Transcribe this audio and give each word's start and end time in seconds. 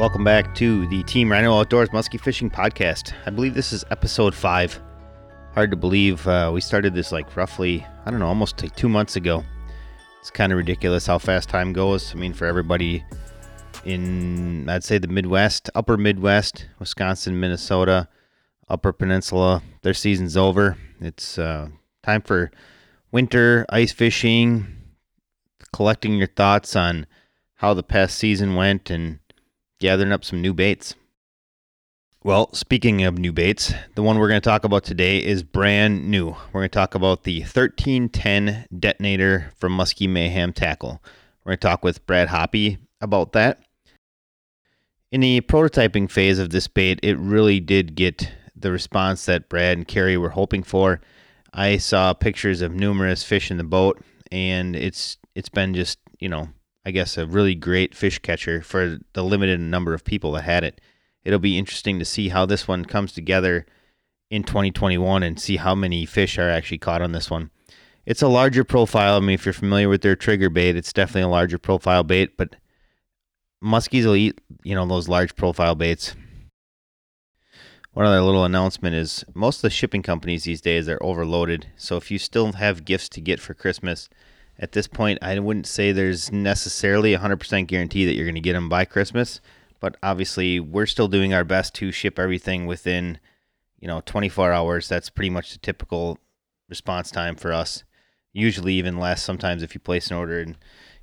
Welcome 0.00 0.24
back 0.24 0.54
to 0.54 0.86
the 0.86 1.02
Team 1.02 1.30
Rhino 1.30 1.60
Outdoors 1.60 1.90
Muskie 1.90 2.18
Fishing 2.18 2.48
Podcast. 2.48 3.12
I 3.26 3.30
believe 3.30 3.52
this 3.52 3.70
is 3.70 3.84
episode 3.90 4.34
five. 4.34 4.80
Hard 5.52 5.70
to 5.72 5.76
believe 5.76 6.26
uh, 6.26 6.50
we 6.54 6.62
started 6.62 6.94
this 6.94 7.12
like 7.12 7.36
roughly, 7.36 7.86
I 8.06 8.10
don't 8.10 8.18
know, 8.18 8.26
almost 8.26 8.62
like 8.62 8.74
two 8.74 8.88
months 8.88 9.16
ago. 9.16 9.44
It's 10.20 10.30
kind 10.30 10.52
of 10.52 10.56
ridiculous 10.56 11.04
how 11.04 11.18
fast 11.18 11.50
time 11.50 11.74
goes. 11.74 12.14
I 12.14 12.14
mean, 12.14 12.32
for 12.32 12.46
everybody 12.46 13.04
in, 13.84 14.70
I'd 14.70 14.84
say 14.84 14.96
the 14.96 15.06
Midwest, 15.06 15.68
upper 15.74 15.98
Midwest, 15.98 16.66
Wisconsin, 16.78 17.38
Minnesota, 17.38 18.08
upper 18.70 18.94
peninsula, 18.94 19.62
their 19.82 19.92
season's 19.92 20.34
over. 20.34 20.78
It's 21.02 21.38
uh, 21.38 21.68
time 22.02 22.22
for 22.22 22.50
winter 23.12 23.66
ice 23.68 23.92
fishing, 23.92 24.66
collecting 25.74 26.14
your 26.14 26.28
thoughts 26.28 26.74
on 26.74 27.06
how 27.56 27.74
the 27.74 27.82
past 27.82 28.16
season 28.16 28.54
went, 28.54 28.88
and 28.88 29.18
gathering 29.80 30.12
up 30.12 30.24
some 30.24 30.40
new 30.40 30.54
baits. 30.54 30.94
Well, 32.22 32.52
speaking 32.52 33.02
of 33.02 33.18
new 33.18 33.32
baits, 33.32 33.72
the 33.94 34.02
one 34.02 34.18
we're 34.18 34.28
going 34.28 34.42
to 34.42 34.48
talk 34.48 34.64
about 34.64 34.84
today 34.84 35.18
is 35.18 35.42
brand 35.42 36.10
new. 36.10 36.36
We're 36.52 36.60
going 36.60 36.64
to 36.64 36.68
talk 36.68 36.94
about 36.94 37.24
the 37.24 37.40
1310 37.40 38.66
detonator 38.78 39.52
from 39.56 39.76
Muskie 39.76 40.08
Mayhem 40.08 40.52
Tackle. 40.52 41.02
We're 41.42 41.52
going 41.52 41.58
to 41.58 41.66
talk 41.66 41.82
with 41.82 42.06
Brad 42.06 42.28
Hoppy 42.28 42.76
about 43.00 43.32
that. 43.32 43.60
In 45.10 45.22
the 45.22 45.40
prototyping 45.40 46.10
phase 46.10 46.38
of 46.38 46.50
this 46.50 46.68
bait, 46.68 47.00
it 47.02 47.18
really 47.18 47.58
did 47.58 47.94
get 47.94 48.30
the 48.54 48.70
response 48.70 49.24
that 49.24 49.48
Brad 49.48 49.78
and 49.78 49.88
Carrie 49.88 50.18
were 50.18 50.28
hoping 50.28 50.62
for. 50.62 51.00
I 51.54 51.78
saw 51.78 52.12
pictures 52.12 52.60
of 52.60 52.74
numerous 52.74 53.24
fish 53.24 53.50
in 53.50 53.56
the 53.56 53.64
boat, 53.64 54.00
and 54.30 54.76
it's 54.76 55.16
it's 55.34 55.48
been 55.48 55.74
just 55.74 55.98
you 56.20 56.28
know 56.28 56.50
I 56.84 56.90
guess, 56.90 57.18
a 57.18 57.26
really 57.26 57.54
great 57.54 57.94
fish 57.94 58.18
catcher 58.20 58.62
for 58.62 58.98
the 59.12 59.24
limited 59.24 59.60
number 59.60 59.92
of 59.94 60.04
people 60.04 60.32
that 60.32 60.42
had 60.42 60.64
it. 60.64 60.80
It'll 61.24 61.38
be 61.38 61.58
interesting 61.58 61.98
to 61.98 62.04
see 62.04 62.30
how 62.30 62.46
this 62.46 62.66
one 62.66 62.84
comes 62.84 63.12
together 63.12 63.66
in 64.30 64.44
2021 64.44 65.22
and 65.22 65.38
see 65.38 65.56
how 65.56 65.74
many 65.74 66.06
fish 66.06 66.38
are 66.38 66.48
actually 66.48 66.78
caught 66.78 67.02
on 67.02 67.12
this 67.12 67.30
one. 67.30 67.50
It's 68.06 68.22
a 68.22 68.28
larger 68.28 68.64
profile. 68.64 69.16
I 69.16 69.20
mean, 69.20 69.34
if 69.34 69.44
you're 69.44 69.52
familiar 69.52 69.88
with 69.88 70.00
their 70.00 70.16
trigger 70.16 70.48
bait, 70.48 70.76
it's 70.76 70.92
definitely 70.92 71.22
a 71.22 71.28
larger 71.28 71.58
profile 71.58 72.02
bait, 72.02 72.36
but 72.36 72.56
muskies 73.62 74.04
will 74.04 74.16
eat, 74.16 74.40
you 74.62 74.74
know, 74.74 74.86
those 74.86 75.08
large 75.08 75.36
profile 75.36 75.74
baits. 75.74 76.14
One 77.92 78.06
other 78.06 78.22
little 78.22 78.44
announcement 78.44 78.94
is 78.94 79.24
most 79.34 79.58
of 79.58 79.62
the 79.62 79.70
shipping 79.70 80.02
companies 80.02 80.44
these 80.44 80.60
days 80.60 80.88
are 80.88 81.02
overloaded. 81.02 81.66
So 81.76 81.96
if 81.96 82.10
you 82.10 82.18
still 82.18 82.52
have 82.52 82.84
gifts 82.84 83.08
to 83.10 83.20
get 83.20 83.40
for 83.40 83.52
Christmas, 83.52 84.08
at 84.60 84.72
this 84.72 84.86
point, 84.86 85.18
I 85.22 85.38
wouldn't 85.38 85.66
say 85.66 85.90
there's 85.90 86.30
necessarily 86.30 87.14
a 87.14 87.18
100% 87.18 87.66
guarantee 87.66 88.04
that 88.04 88.14
you're 88.14 88.26
going 88.26 88.34
to 88.34 88.42
get 88.42 88.52
them 88.52 88.68
by 88.68 88.84
Christmas, 88.84 89.40
but 89.80 89.96
obviously 90.02 90.60
we're 90.60 90.86
still 90.86 91.08
doing 91.08 91.32
our 91.32 91.44
best 91.44 91.74
to 91.76 91.90
ship 91.90 92.18
everything 92.18 92.66
within, 92.66 93.18
you 93.80 93.88
know, 93.88 94.02
24 94.04 94.52
hours. 94.52 94.86
That's 94.86 95.08
pretty 95.08 95.30
much 95.30 95.52
the 95.52 95.58
typical 95.58 96.18
response 96.68 97.10
time 97.10 97.36
for 97.36 97.54
us. 97.54 97.84
Usually 98.34 98.74
even 98.74 98.98
less 98.98 99.22
sometimes 99.22 99.62
if 99.62 99.74
you 99.74 99.80
place 99.80 100.10
an 100.10 100.18
order 100.18 100.40
in, 100.40 100.56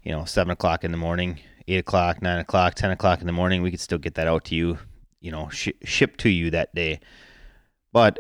you 0.04 0.12
know, 0.12 0.24
7 0.24 0.52
o'clock 0.52 0.84
in 0.84 0.92
the 0.92 0.98
morning, 0.98 1.40
8 1.68 1.78
o'clock, 1.78 2.22
9 2.22 2.40
o'clock, 2.40 2.76
10 2.76 2.92
o'clock 2.92 3.22
in 3.22 3.28
the 3.28 3.34
morning, 3.34 3.64
we 3.64 3.72
could 3.72 3.80
still 3.80 3.98
get 3.98 4.14
that 4.14 4.28
out 4.28 4.46
to 4.46 4.56
you, 4.56 4.78
you 5.20 5.32
know, 5.32 5.50
sh- 5.50 5.70
shipped 5.84 6.20
to 6.22 6.30
you 6.30 6.52
that 6.52 6.76
day. 6.76 7.00
But 7.92 8.20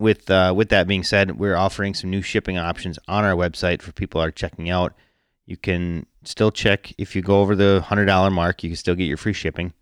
with 0.00 0.30
uh, 0.30 0.52
with 0.56 0.70
that 0.70 0.88
being 0.88 1.04
said, 1.04 1.38
we're 1.38 1.56
offering 1.56 1.94
some 1.94 2.10
new 2.10 2.22
shipping 2.22 2.58
options 2.58 2.98
on 3.06 3.24
our 3.24 3.34
website 3.34 3.82
for 3.82 3.92
people 3.92 4.20
are 4.20 4.30
checking 4.30 4.70
out. 4.70 4.94
You 5.46 5.56
can 5.56 6.06
still 6.24 6.50
check 6.50 6.92
if 6.98 7.14
you 7.14 7.22
go 7.22 7.40
over 7.40 7.54
the 7.54 7.82
hundred 7.82 8.06
dollar 8.06 8.30
mark, 8.30 8.64
you 8.64 8.70
can 8.70 8.76
still 8.76 8.94
get 8.94 9.04
your 9.04 9.18
free 9.18 9.34
shipping, 9.34 9.74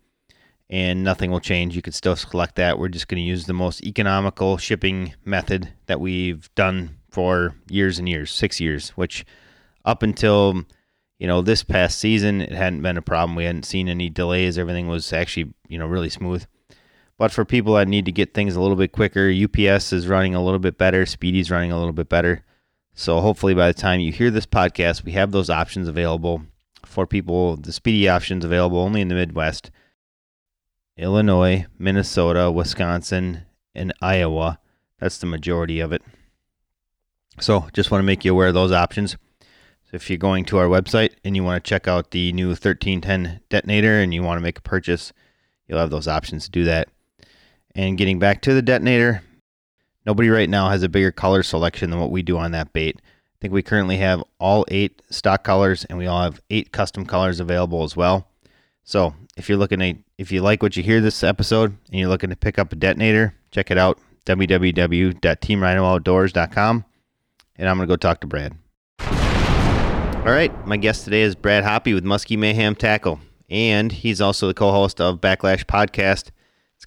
and 0.69 1.03
nothing 1.03 1.31
will 1.31 1.39
change. 1.39 1.75
You 1.75 1.81
can 1.81 1.93
still 1.93 2.15
select 2.15 2.55
that. 2.57 2.77
We're 2.77 2.89
just 2.89 3.07
going 3.07 3.21
to 3.21 3.27
use 3.27 3.45
the 3.45 3.53
most 3.53 3.81
economical 3.83 4.57
shipping 4.57 5.13
method 5.23 5.73
that 5.85 6.01
we've 6.01 6.53
done 6.53 6.97
for 7.09 7.55
years 7.69 7.97
and 7.97 8.07
years, 8.07 8.31
six 8.31 8.59
years, 8.59 8.89
which 8.89 9.25
up 9.85 10.03
until 10.03 10.65
you 11.17 11.27
know 11.27 11.41
this 11.41 11.63
past 11.63 11.97
season, 11.97 12.41
it 12.41 12.51
hadn't 12.51 12.81
been 12.81 12.97
a 12.97 13.01
problem. 13.01 13.35
We 13.35 13.45
hadn't 13.45 13.63
seen 13.63 13.87
any 13.87 14.09
delays. 14.09 14.57
Everything 14.57 14.87
was 14.87 15.13
actually 15.13 15.53
you 15.69 15.79
know 15.79 15.87
really 15.87 16.09
smooth. 16.09 16.45
But 17.19 17.33
for 17.33 17.43
people 17.43 17.73
that 17.75 17.89
need 17.89 18.05
to 18.05 18.13
get 18.13 18.33
things 18.33 18.55
a 18.55 18.61
little 18.61 18.77
bit 18.77 18.93
quicker, 18.93 19.29
UPS 19.29 19.91
is 19.91 20.07
running 20.07 20.33
a 20.33 20.43
little 20.43 20.57
bit 20.57 20.77
better, 20.77 21.05
Speedy's 21.05 21.51
running 21.51 21.69
a 21.69 21.77
little 21.77 21.91
bit 21.91 22.07
better. 22.07 22.45
So 22.93 23.19
hopefully 23.19 23.53
by 23.53 23.67
the 23.67 23.73
time 23.73 23.99
you 23.99 24.13
hear 24.13 24.31
this 24.31 24.45
podcast, 24.45 25.03
we 25.03 25.11
have 25.11 25.33
those 25.33 25.49
options 25.49 25.89
available 25.89 26.43
for 26.85 27.05
people. 27.05 27.57
The 27.57 27.73
Speedy 27.73 28.07
options 28.07 28.45
available 28.45 28.79
only 28.79 29.01
in 29.01 29.09
the 29.09 29.15
Midwest. 29.15 29.69
Illinois, 30.95 31.65
Minnesota, 31.77 32.49
Wisconsin, 32.49 33.43
and 33.75 33.93
Iowa. 34.01 34.59
That's 34.99 35.17
the 35.17 35.25
majority 35.25 35.81
of 35.81 35.91
it. 35.91 36.01
So 37.41 37.67
just 37.73 37.91
want 37.91 38.01
to 38.01 38.05
make 38.05 38.23
you 38.23 38.31
aware 38.31 38.47
of 38.47 38.53
those 38.53 38.71
options. 38.71 39.17
So 39.41 39.95
if 39.95 40.09
you're 40.09 40.17
going 40.17 40.45
to 40.45 40.57
our 40.57 40.67
website 40.67 41.15
and 41.25 41.35
you 41.35 41.43
want 41.43 41.61
to 41.61 41.69
check 41.69 41.85
out 41.85 42.11
the 42.11 42.31
new 42.31 42.47
1310 42.47 43.41
detonator 43.49 43.99
and 43.99 44.13
you 44.13 44.23
want 44.23 44.37
to 44.37 44.43
make 44.43 44.59
a 44.59 44.61
purchase, 44.61 45.11
you'll 45.67 45.79
have 45.79 45.89
those 45.89 46.07
options 46.07 46.45
to 46.45 46.51
do 46.51 46.63
that. 46.63 46.87
And 47.75 47.97
getting 47.97 48.19
back 48.19 48.41
to 48.41 48.53
the 48.53 48.61
detonator, 48.61 49.21
nobody 50.05 50.29
right 50.29 50.49
now 50.49 50.69
has 50.69 50.83
a 50.83 50.89
bigger 50.89 51.11
color 51.11 51.43
selection 51.43 51.89
than 51.89 51.99
what 51.99 52.11
we 52.11 52.21
do 52.21 52.37
on 52.37 52.51
that 52.51 52.73
bait. 52.73 53.01
I 53.05 53.41
think 53.41 53.53
we 53.53 53.61
currently 53.61 53.97
have 53.97 54.23
all 54.39 54.65
eight 54.69 55.01
stock 55.09 55.43
colors 55.43 55.85
and 55.85 55.97
we 55.97 56.07
all 56.07 56.23
have 56.23 56.41
eight 56.49 56.71
custom 56.71 57.05
colors 57.05 57.39
available 57.39 57.83
as 57.83 57.95
well. 57.95 58.27
So 58.83 59.13
if 59.37 59.47
you're 59.47 59.57
looking 59.57 59.79
to, 59.79 59.95
if 60.17 60.31
you 60.31 60.41
like 60.41 60.61
what 60.61 60.75
you 60.75 60.83
hear 60.83 60.99
this 60.99 61.23
episode 61.23 61.77
and 61.89 61.99
you're 61.99 62.09
looking 62.09 62.31
to 62.31 62.35
pick 62.35 62.59
up 62.59 62.73
a 62.73 62.75
detonator, 62.75 63.33
check 63.51 63.71
it 63.71 63.77
out 63.77 63.99
www.teamrhinooutdoors.com 64.25 66.85
and 67.55 67.69
I'm 67.69 67.77
going 67.77 67.87
to 67.87 67.91
go 67.91 67.97
talk 67.97 68.21
to 68.21 68.27
Brad. 68.27 68.55
All 68.99 70.33
right, 70.33 70.51
my 70.65 70.77
guest 70.77 71.03
today 71.03 71.21
is 71.21 71.35
Brad 71.35 71.63
Hoppy 71.63 71.93
with 71.93 72.03
Muskie 72.03 72.37
Mayhem 72.37 72.75
Tackle, 72.75 73.19
and 73.49 73.91
he's 73.91 74.21
also 74.21 74.47
the 74.47 74.53
co-host 74.53 74.99
of 74.99 75.21
Backlash 75.21 75.65
Podcast 75.65 76.31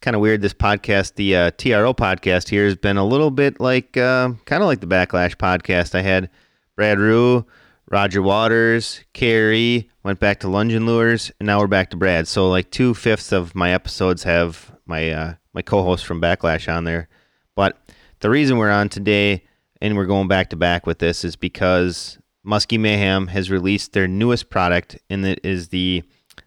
kind 0.03 0.17
of 0.17 0.21
weird. 0.21 0.43
This 0.43 0.53
podcast, 0.53 1.15
the 1.15 1.37
uh, 1.37 1.51
TRO 1.53 1.95
podcast 1.95 2.49
here, 2.49 2.65
has 2.65 2.77
been 2.77 2.97
a 2.97 3.07
little 3.07 3.31
bit 3.31 3.61
like 3.61 3.97
uh, 3.97 4.33
kind 4.45 4.63
of 4.63 4.67
like 4.67 4.81
the 4.81 4.87
Backlash 4.87 5.37
podcast. 5.37 5.95
I 5.95 6.03
had 6.03 6.29
Brad 6.77 6.99
Rue, 6.99 7.47
Roger 7.89 8.21
Waters, 8.21 9.01
Carrie, 9.13 9.89
went 10.03 10.19
back 10.19 10.41
to 10.41 10.49
Lungen 10.49 10.87
Lures, 10.87 11.31
and 11.39 11.47
now 11.47 11.61
we're 11.61 11.69
back 11.69 11.91
to 11.91 11.97
Brad. 11.97 12.27
So 12.27 12.51
like 12.51 12.71
two 12.71 12.95
fifths 12.95 13.33
of 13.33 13.55
my 13.55 13.73
episodes 13.73 14.25
have 14.25 14.77
my 14.85 15.11
uh, 15.11 15.35
my 15.55 15.63
co-host 15.63 16.05
from 16.05 16.21
Backlash 16.21 16.71
on 16.71 16.85
there. 16.85 17.09
But 17.55 17.79
the 18.21 18.29
reason 18.29 18.59
we're 18.59 18.71
on 18.71 18.89
today 18.89 19.45
and 19.81 19.97
we're 19.97 20.07
going 20.07 20.29
back 20.29 20.51
to 20.51 20.57
back 20.57 20.87
with 20.87 20.99
this 20.99 21.25
is 21.25 21.37
because 21.37 22.19
Muskie 22.45 22.79
Mayhem 22.79 23.29
has 23.29 23.51
released 23.51 23.93
their 23.93 24.09
newest 24.09 24.51
product, 24.51 24.99
and 25.09 25.25
it 25.25 25.41
is 25.45 25.69
the 25.69 26.03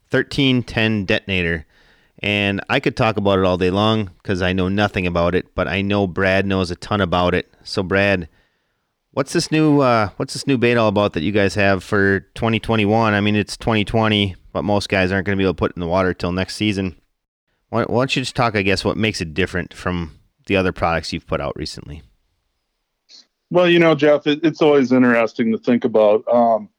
1310 0.10 1.06
detonator. 1.06 1.66
And 2.26 2.60
I 2.70 2.80
could 2.80 2.98
talk 2.98 3.18
about 3.18 3.38
it 3.38 3.46
all 3.46 3.56
day 3.56 3.70
long 3.70 4.10
because 4.18 4.42
I 4.42 4.52
know 4.52 4.68
nothing 4.68 5.06
about 5.06 5.36
it, 5.36 5.54
but 5.54 5.68
I 5.68 5.84
know 5.84 6.08
Brad 6.08 6.48
knows 6.48 6.72
a 6.72 6.76
ton 6.76 7.00
about 7.00 7.36
it. 7.36 7.54
So 7.64 7.84
Brad, 7.84 8.28
what's 9.12 9.32
this 9.32 9.52
new 9.52 9.82
uh, 9.82 10.10
what's 10.18 10.34
this 10.34 10.48
new 10.48 10.58
bait 10.58 10.76
all 10.76 10.88
about 10.88 11.14
that 11.14 11.22
you 11.22 11.32
guys 11.32 11.54
have 11.54 11.84
for 11.84 12.22
2021? 12.34 13.14
I 13.14 13.22
mean, 13.22 13.36
it's 13.36 13.56
2020, 13.58 14.36
but 14.54 14.64
most 14.64 14.90
guys 14.90 15.12
aren't 15.12 15.28
going 15.28 15.38
to 15.38 15.40
be 15.40 15.46
able 15.46 15.54
to 15.54 15.58
put 15.60 15.72
it 15.72 15.78
in 15.78 15.82
the 15.82 15.88
water 15.88 16.16
till 16.16 16.32
next 16.32 16.56
season. 16.56 16.96
Why, 17.70 17.84
why 17.84 18.02
don't 18.02 18.16
you 18.16 18.24
just 18.24 18.36
talk, 18.36 18.56
I 18.56 18.64
guess, 18.64 18.84
what 18.84 18.98
makes 18.98 19.22
it 19.22 19.36
different 19.36 19.72
from 19.72 20.18
the 20.48 20.56
other 20.56 20.72
products 20.72 21.14
you've 21.14 21.28
put 21.28 21.42
out 21.42 21.56
recently? 21.56 22.02
Well, 23.52 23.70
you 23.70 23.78
know, 23.78 23.94
Jeff, 23.94 24.26
it, 24.26 24.40
it's 24.44 24.64
always 24.64 24.92
interesting 24.92 25.52
to 25.52 25.60
think 25.60 25.86
about. 25.86 26.24
Um, 26.28 26.70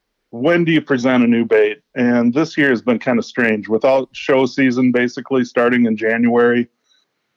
when 0.40 0.64
do 0.64 0.72
you 0.72 0.80
present 0.80 1.24
a 1.24 1.26
new 1.26 1.44
bait? 1.44 1.82
And 1.94 2.32
this 2.32 2.56
year 2.56 2.70
has 2.70 2.82
been 2.82 2.98
kind 2.98 3.18
of 3.18 3.24
strange 3.24 3.68
without 3.68 4.08
show 4.12 4.46
season 4.46 4.92
basically 4.92 5.44
starting 5.44 5.86
in 5.86 5.96
January, 5.96 6.68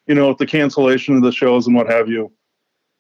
you 0.08 0.16
know, 0.16 0.30
with 0.30 0.38
the 0.38 0.46
cancellation 0.46 1.16
of 1.16 1.24
the 1.24 1.32
shows 1.32 1.68
and 1.68 1.76
what 1.76 1.90
have 1.90 2.10
you. 2.10 2.32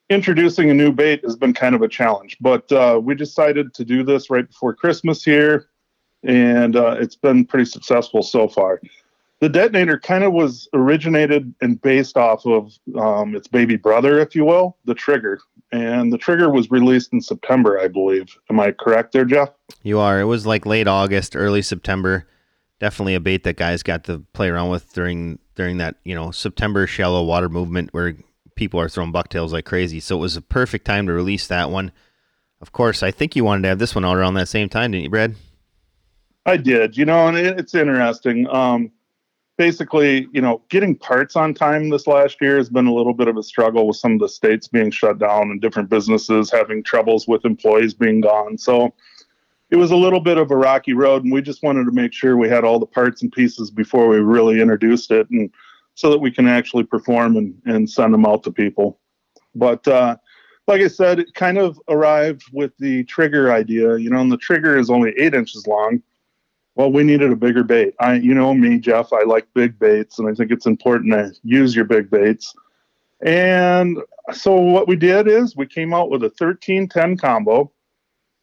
Introducing 0.09 0.69
a 0.69 0.73
new 0.73 0.91
bait 0.91 1.23
has 1.23 1.35
been 1.35 1.53
kind 1.53 1.75
of 1.75 1.81
a 1.81 1.87
challenge, 1.87 2.37
but 2.41 2.71
uh, 2.71 2.99
we 3.01 3.13
decided 3.13 3.73
to 3.75 3.85
do 3.85 4.03
this 4.03 4.29
right 4.29 4.47
before 4.47 4.73
Christmas 4.73 5.23
here, 5.23 5.69
and 6.23 6.75
uh, 6.75 6.95
it's 6.99 7.15
been 7.15 7.45
pretty 7.45 7.65
successful 7.65 8.23
so 8.23 8.47
far 8.47 8.81
the 9.39 9.49
detonator 9.49 9.97
kind 9.97 10.23
of 10.23 10.33
was 10.33 10.67
originated 10.73 11.53
and 11.61 11.81
based 11.81 12.17
off 12.17 12.45
of 12.45 12.77
um, 12.95 13.35
its 13.35 13.47
baby 13.47 13.77
brother, 13.77 14.19
if 14.19 14.35
you 14.35 14.45
will, 14.45 14.77
the 14.85 14.93
trigger. 14.93 15.39
And 15.71 16.11
the 16.11 16.17
trigger 16.17 16.49
was 16.49 16.71
released 16.71 17.13
in 17.13 17.21
September, 17.21 17.79
I 17.79 17.87
believe. 17.87 18.35
Am 18.49 18.59
I 18.59 18.71
correct 18.71 19.11
there, 19.11 19.25
Jeff? 19.25 19.49
You 19.83 19.99
are. 19.99 20.19
It 20.19 20.25
was 20.25 20.45
like 20.45 20.65
late 20.65 20.87
August, 20.87 21.35
early 21.35 21.61
September. 21.61 22.27
Definitely 22.79 23.15
a 23.15 23.19
bait 23.19 23.43
that 23.43 23.57
guys 23.57 23.83
got 23.83 24.03
to 24.05 24.19
play 24.33 24.49
around 24.49 24.69
with 24.69 24.93
during 24.93 25.37
during 25.55 25.77
that 25.77 25.95
you 26.03 26.15
know 26.15 26.31
September 26.31 26.87
shallow 26.87 27.23
water 27.23 27.49
movement 27.49 27.93
where 27.93 28.15
people 28.55 28.79
are 28.79 28.89
throwing 28.89 29.11
bucktails 29.11 29.53
like 29.53 29.65
crazy. 29.65 29.99
So 29.99 30.17
it 30.17 30.21
was 30.21 30.35
a 30.35 30.41
perfect 30.41 30.85
time 30.85 31.05
to 31.07 31.13
release 31.13 31.45
that 31.47 31.69
one. 31.69 31.91
Of 32.61 32.71
course, 32.71 33.03
I 33.03 33.11
think 33.11 33.35
you 33.35 33.43
wanted 33.43 33.61
to 33.63 33.67
have 33.69 33.79
this 33.79 33.95
one 33.95 34.05
out 34.05 34.17
around 34.17 34.33
that 34.35 34.47
same 34.47 34.69
time, 34.69 34.91
didn't 34.91 35.03
you, 35.03 35.09
Brad? 35.09 35.35
I 36.45 36.57
did. 36.57 36.97
You 36.97 37.05
know, 37.05 37.27
and 37.27 37.37
it's 37.37 37.75
interesting. 37.75 38.47
Um, 38.49 38.91
basically, 39.59 40.25
you 40.31 40.39
know, 40.39 40.61
getting 40.69 40.95
parts 40.95 41.35
on 41.35 41.53
time 41.53 41.89
this 41.89 42.07
last 42.07 42.37
year 42.39 42.55
has 42.55 42.69
been 42.69 42.87
a 42.87 42.93
little 42.93 43.13
bit 43.13 43.27
of 43.27 43.35
a 43.35 43.43
struggle 43.43 43.85
with 43.85 43.97
some 43.97 44.13
of 44.13 44.19
the 44.19 44.29
states 44.29 44.69
being 44.69 44.89
shut 44.89 45.19
down 45.19 45.51
and 45.51 45.59
different 45.59 45.89
businesses 45.89 46.49
having 46.49 46.81
troubles 46.81 47.27
with 47.27 47.43
employees 47.43 47.93
being 47.93 48.21
gone. 48.21 48.57
So 48.57 48.93
it 49.69 49.75
was 49.75 49.91
a 49.91 49.97
little 49.97 50.21
bit 50.21 50.37
of 50.37 50.49
a 50.49 50.55
rocky 50.55 50.93
road, 50.93 51.25
and 51.25 51.33
we 51.33 51.41
just 51.41 51.61
wanted 51.61 51.83
to 51.83 51.91
make 51.91 52.13
sure 52.13 52.37
we 52.37 52.47
had 52.47 52.63
all 52.63 52.79
the 52.79 52.85
parts 52.85 53.21
and 53.21 53.33
pieces 53.33 53.69
before 53.69 54.07
we 54.07 54.19
really 54.19 54.61
introduced 54.61 55.11
it, 55.11 55.29
and 55.29 55.51
so 55.93 56.09
that 56.09 56.19
we 56.19 56.31
can 56.31 56.47
actually 56.47 56.85
perform 56.85 57.35
and, 57.35 57.53
and 57.65 57.89
send 57.89 58.13
them 58.13 58.25
out 58.25 58.43
to 58.43 58.51
people. 58.53 58.97
But 59.55 59.85
uh, 59.89 60.15
like 60.67 60.79
I 60.79 60.87
said, 60.87 61.19
it 61.19 61.33
kind 61.33 61.57
of 61.57 61.77
arrived 61.89 62.43
with 62.53 62.71
the 62.79 63.03
trigger 63.03 63.51
idea, 63.51 63.97
you 63.97 64.09
know, 64.09 64.21
and 64.21 64.31
the 64.31 64.37
trigger 64.37 64.79
is 64.79 64.89
only 64.89 65.13
eight 65.17 65.33
inches 65.33 65.67
long. 65.67 66.01
Well, 66.79 66.93
we 66.93 67.03
needed 67.03 67.29
a 67.29 67.35
bigger 67.35 67.65
bait. 67.65 67.93
I, 67.99 68.13
you 68.13 68.33
know 68.33 68.53
me, 68.53 68.79
Jeff. 68.79 69.11
I 69.11 69.23
like 69.23 69.53
big 69.53 69.77
baits, 69.77 70.17
and 70.17 70.29
I 70.29 70.33
think 70.33 70.49
it's 70.49 70.65
important 70.65 71.11
to 71.11 71.33
use 71.43 71.75
your 71.75 71.83
big 71.83 72.09
baits. 72.09 72.55
And 73.21 73.97
so 74.31 74.55
what 74.55 74.87
we 74.87 74.95
did 74.95 75.27
is 75.27 75.57
we 75.57 75.65
came 75.65 75.93
out 75.93 76.09
with 76.09 76.21
a 76.21 76.31
1310 76.31 77.17
combo, 77.17 77.69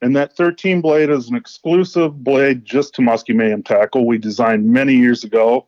and 0.03 0.15
that 0.17 0.37
13 0.37 0.83
blade 0.83 1.09
is 1.09 1.31
an 1.31 1.35
exclusive 1.35 2.23
blade 2.23 2.63
just 2.63 2.95
to 2.97 3.01
musky 3.01 3.33
mayhem 3.33 3.63
tackle. 3.63 4.07
We 4.07 4.19
designed 4.19 4.71
many 4.71 4.93
years 4.93 5.25
ago, 5.25 5.67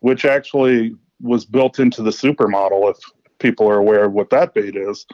which 0.00 0.24
actually 0.24 0.96
was 1.20 1.44
built 1.44 1.78
into 1.78 2.02
the 2.02 2.12
supermodel. 2.12 2.92
If 2.92 2.96
people 3.40 3.68
are 3.68 3.76
aware 3.76 4.04
of 4.04 4.14
what 4.14 4.30
that 4.30 4.54
bait 4.54 4.74
is, 4.74 5.04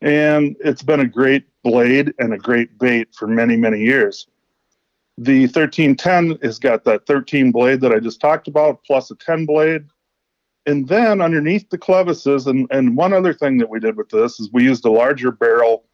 and 0.00 0.56
it's 0.60 0.82
been 0.82 1.00
a 1.00 1.06
great 1.06 1.44
blade 1.62 2.14
and 2.18 2.32
a 2.32 2.38
great 2.38 2.78
bait 2.78 3.14
for 3.14 3.26
many, 3.26 3.58
many 3.58 3.80
years. 3.80 4.26
The 5.20 5.42
1310 5.42 6.38
has 6.42 6.58
got 6.58 6.82
that 6.84 7.06
13 7.06 7.52
blade 7.52 7.82
that 7.82 7.92
I 7.92 8.00
just 8.00 8.22
talked 8.22 8.48
about, 8.48 8.82
plus 8.84 9.10
a 9.10 9.14
10 9.16 9.44
blade. 9.44 9.84
And 10.64 10.88
then 10.88 11.20
underneath 11.20 11.68
the 11.68 11.76
clevises, 11.76 12.46
and, 12.46 12.66
and 12.70 12.96
one 12.96 13.12
other 13.12 13.34
thing 13.34 13.58
that 13.58 13.68
we 13.68 13.80
did 13.80 13.98
with 13.98 14.08
this 14.08 14.40
is 14.40 14.48
we 14.50 14.64
used 14.64 14.86
a 14.86 14.90
larger 14.90 15.30
barrel 15.30 15.84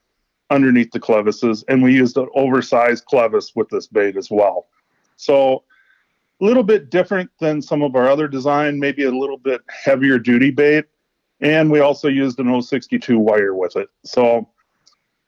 underneath 0.51 0.93
the 0.93 1.01
clevises, 1.01 1.65
and 1.67 1.83
we 1.83 1.93
used 1.93 2.17
an 2.17 2.29
oversized 2.37 3.05
clevis 3.07 3.51
with 3.57 3.69
this 3.69 3.89
bait 3.89 4.17
as 4.17 4.31
well. 4.31 4.69
So 5.17 5.65
a 6.41 6.45
little 6.45 6.63
bit 6.63 6.91
different 6.91 7.29
than 7.41 7.61
some 7.61 7.83
of 7.83 7.97
our 7.97 8.09
other 8.09 8.29
design, 8.29 8.79
maybe 8.79 9.05
a 9.05 9.11
little 9.11 9.39
bit 9.39 9.61
heavier 9.67 10.21
duty 10.21 10.53
bait, 10.53 10.85
and 11.41 11.69
we 11.69 11.81
also 11.81 12.07
used 12.07 12.39
an 12.39 12.63
062 12.63 13.19
wire 13.19 13.57
with 13.57 13.75
it. 13.75 13.89
So 14.05 14.49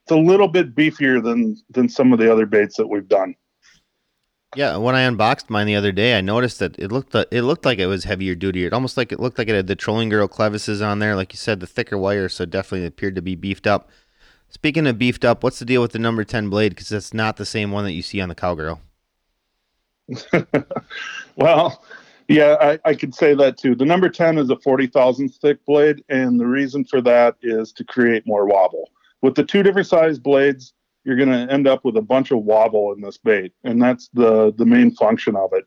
it's 0.05 0.13
a 0.13 0.17
little 0.17 0.47
bit 0.47 0.77
beefier 0.77 1.21
than 1.21 1.57
than 1.71 1.89
some 1.89 2.13
of 2.13 2.21
the 2.21 2.33
other 2.33 2.47
baits 2.47 2.77
that 2.77 2.87
we've 2.87 3.09
done. 3.09 3.35
Yeah, 4.57 4.77
when 4.79 4.95
I 4.95 5.03
unboxed 5.03 5.51
mine 5.51 5.67
the 5.67 5.77
other 5.77 5.93
day, 5.93 6.17
I 6.17 6.23
noticed 6.23 6.59
that 6.59 6.79
it 6.79 6.91
looked 6.91 7.15
uh, 7.15 7.27
it 7.31 7.43
looked 7.43 7.65
like 7.65 7.79
it 7.79 7.87
was 7.87 8.05
heavier 8.05 8.35
duty. 8.35 8.65
It 8.65 8.73
almost 8.73 8.97
like 8.97 9.13
it 9.13 9.21
looked 9.21 9.39
like 9.39 9.49
it 9.49 9.55
had 9.55 9.67
the 9.67 9.77
trolling 9.77 10.09
girl 10.09 10.27
clevises 10.27 10.85
on 10.85 11.01
there, 11.01 11.15
like 11.17 11.33
you 11.33 11.37
said, 11.37 11.61
the 11.61 11.67
thicker 11.67 11.99
wire, 11.99 12.29
so 12.29 12.47
definitely 12.47 12.87
appeared 12.87 13.15
to 13.17 13.23
be 13.23 13.37
beefed 13.37 13.67
up. 13.67 13.91
Speaking 14.49 14.87
of 14.87 14.99
beefed 14.99 15.25
up, 15.25 15.43
what's 15.43 15.59
the 15.59 15.67
deal 15.67 15.83
with 15.83 15.93
the 15.93 15.99
number 15.99 16.25
ten 16.25 16.49
blade? 16.49 16.71
Because 16.71 16.89
that's 16.89 17.13
not 17.13 17.37
the 17.37 17.45
same 17.45 17.73
one 17.73 17.85
that 17.85 17.93
you 17.93 18.03
see 18.03 18.21
on 18.21 18.31
the 18.31 18.35
cowgirl. 18.35 18.81
well, 21.37 21.85
yeah, 22.29 22.57
I, 22.61 22.79
I 22.85 22.95
could 22.95 23.15
say 23.15 23.35
that 23.35 23.57
too. 23.57 23.75
The 23.75 23.85
number 23.85 24.09
10 24.09 24.39
is 24.39 24.51
a 24.51 24.57
40 24.57 24.87
thousandths 24.89 25.39
thick 25.39 25.65
blade, 25.65 26.05
and 26.09 26.39
the 26.39 26.47
reason 26.47 26.85
for 26.85 27.01
that 27.03 27.37
is 27.43 27.73
to 27.73 27.85
create 27.85 28.27
more 28.27 28.47
wobble. 28.47 28.91
With 29.23 29.35
the 29.35 29.45
two 29.45 29.63
different 29.63 29.89
size 29.89 30.19
blades, 30.19 30.75
you're 31.05 31.17
going 31.17 31.31
to 31.31 31.53
end 31.53 31.67
up 31.67 31.85
with 31.85 31.97
a 31.97 32.03
bunch 32.03 32.31
of 32.31 32.39
wobble 32.45 32.93
in 32.93 33.01
this 33.01 33.19
bait, 33.19 33.53
and 33.65 33.81
that's 33.81 34.09
the, 34.13 34.53
the 34.57 34.67
main 34.67 34.91
function 34.91 35.37
of 35.37 35.53
it. 35.53 35.67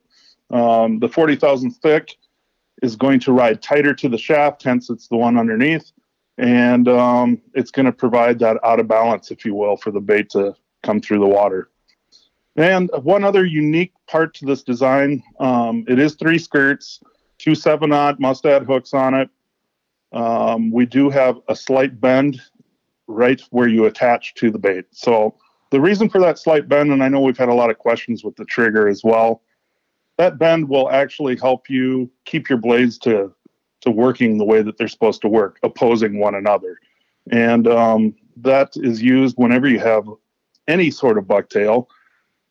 Um, 0.56 1.00
the 1.00 1.10
40 1.10 1.36
thousandths 1.38 1.78
thick 1.78 2.16
is 2.81 2.95
going 2.95 3.19
to 3.22 3.31
ride 3.31 3.62
tighter 3.62 3.94
to 3.94 4.10
the 4.10 4.18
shaft, 4.18 4.63
hence 4.63 4.89
it's 4.89 5.07
the 5.07 5.16
one 5.16 5.38
underneath, 5.38 5.92
and 6.38 6.88
um, 6.88 7.42
it's 7.54 7.72
going 7.72 7.86
to 7.86 7.92
provide 7.92 8.39
that 8.39 8.57
out 8.63 8.80
of 8.80 8.88
balance, 8.88 9.31
if 9.31 9.45
you 9.45 9.56
will, 9.56 9.78
for 9.78 9.92
the 9.92 10.01
bait 10.01 10.30
to 10.31 10.56
come 10.83 11.00
through 11.00 11.19
the 11.19 11.28
water. 11.28 11.69
And 12.56 12.92
one 13.01 13.24
other 13.24 13.45
unique 13.45 13.94
part 14.07 14.34
to 14.36 14.45
this 14.45 14.63
design, 14.63 15.24
um, 15.39 15.86
it 15.88 16.00
is 16.00 16.16
three 16.16 16.38
skirts, 16.38 17.01
two 17.38 17.56
seven 17.56 17.94
aught 17.94 18.19
mustad 18.19 18.63
hooks 18.63 18.94
on 18.94 19.13
it. 19.13 19.30
Um, 20.12 20.72
we 20.72 20.86
do 20.86 21.10
have 21.10 21.39
a 21.48 21.56
slight 21.56 22.01
bend 22.01 22.42
right 23.12 23.42
where 23.52 23.68
you 23.68 23.86
attach 23.86 24.34
to 24.36 24.52
the 24.52 24.60
bait. 24.60 24.86
So 24.92 25.36
the 25.72 25.81
reason 25.81 26.10
for 26.10 26.19
that 26.22 26.38
slight 26.38 26.68
bend, 26.68 26.92
and 26.92 27.04
I 27.04 27.08
know 27.08 27.22
we've 27.22 27.38
had 27.38 27.50
a 27.50 27.54
lot 27.54 27.69
of 27.69 27.78
questions 27.78 28.24
with 28.24 28.36
the 28.36 28.46
trigger 28.46 28.88
as 28.88 29.04
well, 29.04 29.42
that 30.18 30.38
bend 30.38 30.68
will 30.68 30.92
actually 30.92 31.38
help 31.38 31.69
you 31.69 32.12
keep 32.25 32.50
your 32.50 32.60
blades 32.60 32.98
to 33.00 33.34
to 33.81 33.90
working 33.90 34.38
the 34.38 34.46
way 34.46 34.62
that 34.62 34.78
they're 34.78 34.88
supposed 34.88 35.22
to 35.22 35.28
work, 35.28 35.58
opposing 35.63 36.19
one 36.19 36.36
another. 36.36 36.78
And 37.31 37.68
um, 37.68 38.16
that 38.38 38.74
is 38.75 39.02
used 39.02 39.36
whenever 39.38 39.68
you 39.68 39.80
have 39.80 40.08
any 40.68 40.92
sort 40.92 41.18
of 41.18 41.25
bucktail 41.25 41.88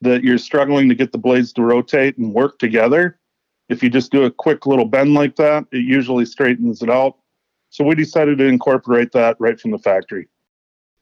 that 0.01 0.25
you're 0.25 0.39
struggling 0.39 0.89
to 0.89 0.95
get 0.95 1.13
the 1.13 1.19
blades 1.19 1.53
to 1.53 1.63
rotate 1.63 2.19
and 2.19 2.35
work 2.35 2.59
together. 2.59 3.19
If 3.69 3.83
you 3.83 3.91
just 3.91 4.11
do 4.11 4.25
a 4.25 4.31
quick 4.31 4.67
little 4.67 4.85
bend 4.85 5.15
like 5.15 5.37
that, 5.37 5.67
it 5.71 5.85
usually 5.85 6.25
straightens 6.25 6.83
it 6.83 6.91
out. 6.91 7.17
So 7.69 7.85
we 7.85 7.95
decided 7.95 8.39
to 8.39 8.47
incorporate 8.47 9.13
that 9.13 9.37
right 9.39 9.61
from 9.61 9.71
the 9.71 9.79
factory. 9.79 10.27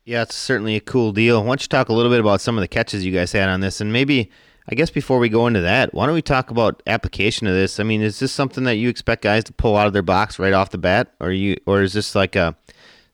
Yeah, 0.09 0.23
it's 0.23 0.35
certainly 0.35 0.75
a 0.75 0.81
cool 0.81 1.13
deal. 1.13 1.43
Why 1.43 1.49
don't 1.49 1.61
you 1.61 1.69
talk 1.69 1.91
a 1.91 1.93
little 1.93 2.11
bit 2.11 2.19
about 2.19 2.41
some 2.41 2.57
of 2.57 2.63
the 2.63 2.69
catches 2.69 3.05
you 3.05 3.13
guys 3.13 3.31
had 3.33 3.51
on 3.51 3.61
this, 3.61 3.79
and 3.79 3.93
maybe 3.93 4.31
I 4.67 4.75
guess 4.75 4.89
before 4.89 5.19
we 5.19 5.29
go 5.29 5.47
into 5.47 5.61
that, 5.61 5.93
why 5.93 6.07
don't 6.07 6.15
we 6.15 6.23
talk 6.23 6.51
about 6.51 6.83
application 6.87 7.47
of 7.47 7.53
this? 7.53 7.79
I 7.79 7.83
mean, 7.83 8.01
is 8.01 8.19
this 8.19 8.33
something 8.33 8.65
that 8.65 8.77
you 8.77 8.89
expect 8.89 9.21
guys 9.21 9.45
to 9.45 9.53
pull 9.53 9.77
out 9.77 9.87
of 9.87 9.93
their 9.93 10.01
box 10.01 10.39
right 10.39 10.55
off 10.55 10.71
the 10.71 10.79
bat, 10.79 11.13
or 11.21 11.31
you, 11.31 11.59
or 11.67 11.83
is 11.83 11.93
this 11.93 12.15
like 12.15 12.37
a 12.37 12.57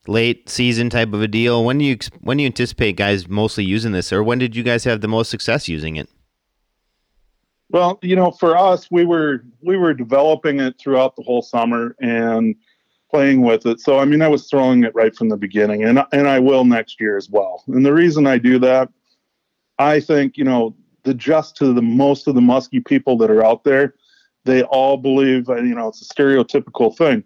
late 0.07 0.47
season 0.47 0.89
type 0.89 1.11
of 1.11 1.21
a 1.21 1.27
deal. 1.27 1.65
When 1.65 1.79
do 1.79 1.83
you 1.83 1.97
when 2.21 2.37
do 2.37 2.43
you 2.43 2.47
anticipate 2.47 2.95
guys 2.95 3.27
mostly 3.27 3.65
using 3.65 3.91
this, 3.91 4.13
or 4.13 4.23
when 4.23 4.39
did 4.39 4.55
you 4.55 4.63
guys 4.63 4.85
have 4.85 5.01
the 5.01 5.09
most 5.09 5.29
success 5.29 5.67
using 5.67 5.97
it? 5.97 6.07
Well, 7.71 7.99
you 8.03 8.15
know, 8.15 8.31
for 8.31 8.55
us, 8.55 8.89
we 8.89 9.03
were 9.03 9.43
we 9.61 9.75
were 9.75 9.93
developing 9.93 10.61
it 10.61 10.79
throughout 10.79 11.17
the 11.17 11.23
whole 11.23 11.41
summer 11.41 11.93
and 11.99 12.55
playing 13.15 13.41
with 13.41 13.65
it. 13.65 13.79
So 13.79 13.99
I 13.99 14.05
mean, 14.05 14.21
I 14.21 14.27
was 14.27 14.49
throwing 14.49 14.83
it 14.83 14.93
right 14.95 15.15
from 15.15 15.29
the 15.29 15.37
beginning, 15.37 15.83
and 15.83 16.03
and 16.11 16.27
I 16.27 16.39
will 16.39 16.65
next 16.65 16.99
year 16.99 17.17
as 17.17 17.29
well. 17.29 17.63
And 17.67 17.85
the 17.85 17.93
reason 17.93 18.27
I 18.27 18.37
do 18.37 18.59
that, 18.59 18.89
I 19.79 19.99
think 19.99 20.37
you 20.37 20.43
know, 20.43 20.75
the 21.03 21.13
just 21.13 21.55
to 21.57 21.73
the 21.73 21.81
most 21.81 22.27
of 22.27 22.35
the 22.35 22.41
musky 22.41 22.79
people 22.79 23.17
that 23.17 23.31
are 23.31 23.45
out 23.45 23.63
there, 23.63 23.95
they 24.43 24.63
all 24.63 24.97
believe 24.97 25.49
uh, 25.49 25.55
you 25.55 25.75
know 25.75 25.89
it's 25.89 26.01
a 26.01 26.13
stereotypical 26.13 26.95
thing 26.95 27.23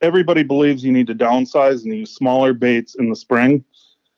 everybody 0.00 0.42
believes 0.42 0.84
you 0.84 0.92
need 0.92 1.06
to 1.06 1.14
downsize 1.14 1.84
and 1.84 1.94
use 1.94 2.14
smaller 2.14 2.52
baits 2.52 2.94
in 2.94 3.08
the 3.08 3.16
spring. 3.16 3.64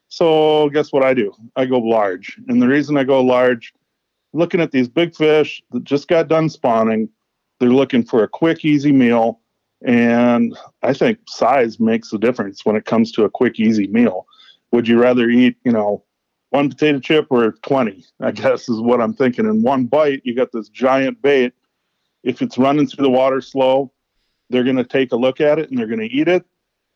So 0.08 0.68
guess 0.70 0.92
what 0.92 1.02
I 1.02 1.14
do? 1.14 1.32
I 1.56 1.64
go 1.66 1.78
large. 1.78 2.38
And 2.48 2.60
the 2.60 2.68
reason 2.68 2.96
I 2.96 3.04
go 3.04 3.22
large, 3.22 3.72
looking 4.32 4.60
at 4.60 4.70
these 4.70 4.88
big 4.88 5.14
fish 5.14 5.62
that 5.72 5.84
just 5.84 6.08
got 6.08 6.28
done 6.28 6.48
spawning, 6.48 7.08
they're 7.58 7.70
looking 7.70 8.04
for 8.04 8.22
a 8.22 8.28
quick, 8.28 8.64
easy 8.64 8.92
meal. 8.92 9.40
And 9.84 10.56
I 10.82 10.92
think 10.92 11.18
size 11.26 11.80
makes 11.80 12.12
a 12.12 12.18
difference 12.18 12.64
when 12.64 12.76
it 12.76 12.84
comes 12.84 13.10
to 13.12 13.24
a 13.24 13.30
quick, 13.30 13.58
easy 13.58 13.88
meal. 13.88 14.26
Would 14.70 14.88
you 14.88 15.00
rather 15.00 15.28
eat, 15.28 15.56
you 15.64 15.72
know, 15.72 16.04
one 16.50 16.68
potato 16.68 17.00
chip 17.00 17.26
or 17.30 17.52
20? 17.62 18.04
I 18.20 18.30
mm-hmm. 18.30 18.42
guess 18.42 18.68
is 18.68 18.80
what 18.80 19.00
I'm 19.00 19.14
thinking. 19.14 19.46
In 19.46 19.62
one 19.62 19.86
bite, 19.86 20.22
you 20.24 20.34
got 20.34 20.52
this 20.52 20.68
giant 20.68 21.20
bait. 21.22 21.52
If 22.22 22.42
it's 22.42 22.58
running 22.58 22.86
through 22.86 23.04
the 23.04 23.10
water 23.10 23.40
slow, 23.40 23.92
they're 24.50 24.64
going 24.64 24.76
to 24.76 24.84
take 24.84 25.12
a 25.12 25.16
look 25.16 25.40
at 25.40 25.58
it 25.58 25.70
and 25.70 25.78
they're 25.78 25.86
going 25.86 26.00
to 26.00 26.06
eat 26.06 26.28
it. 26.28 26.44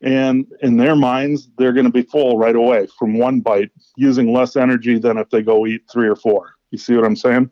And 0.01 0.45
in 0.61 0.77
their 0.77 0.95
minds, 0.95 1.49
they're 1.57 1.73
going 1.73 1.85
to 1.85 1.91
be 1.91 2.03
full 2.03 2.37
right 2.37 2.55
away 2.55 2.87
from 2.99 3.17
one 3.17 3.41
bite, 3.41 3.71
using 3.95 4.31
less 4.31 4.55
energy 4.55 4.99
than 4.99 5.17
if 5.17 5.29
they 5.31 5.41
go 5.41 5.65
eat 5.65 5.81
three 5.91 6.07
or 6.07 6.15
four. 6.15 6.53
You 6.69 6.77
see 6.77 6.95
what 6.95 7.03
I'm 7.03 7.15
saying? 7.15 7.49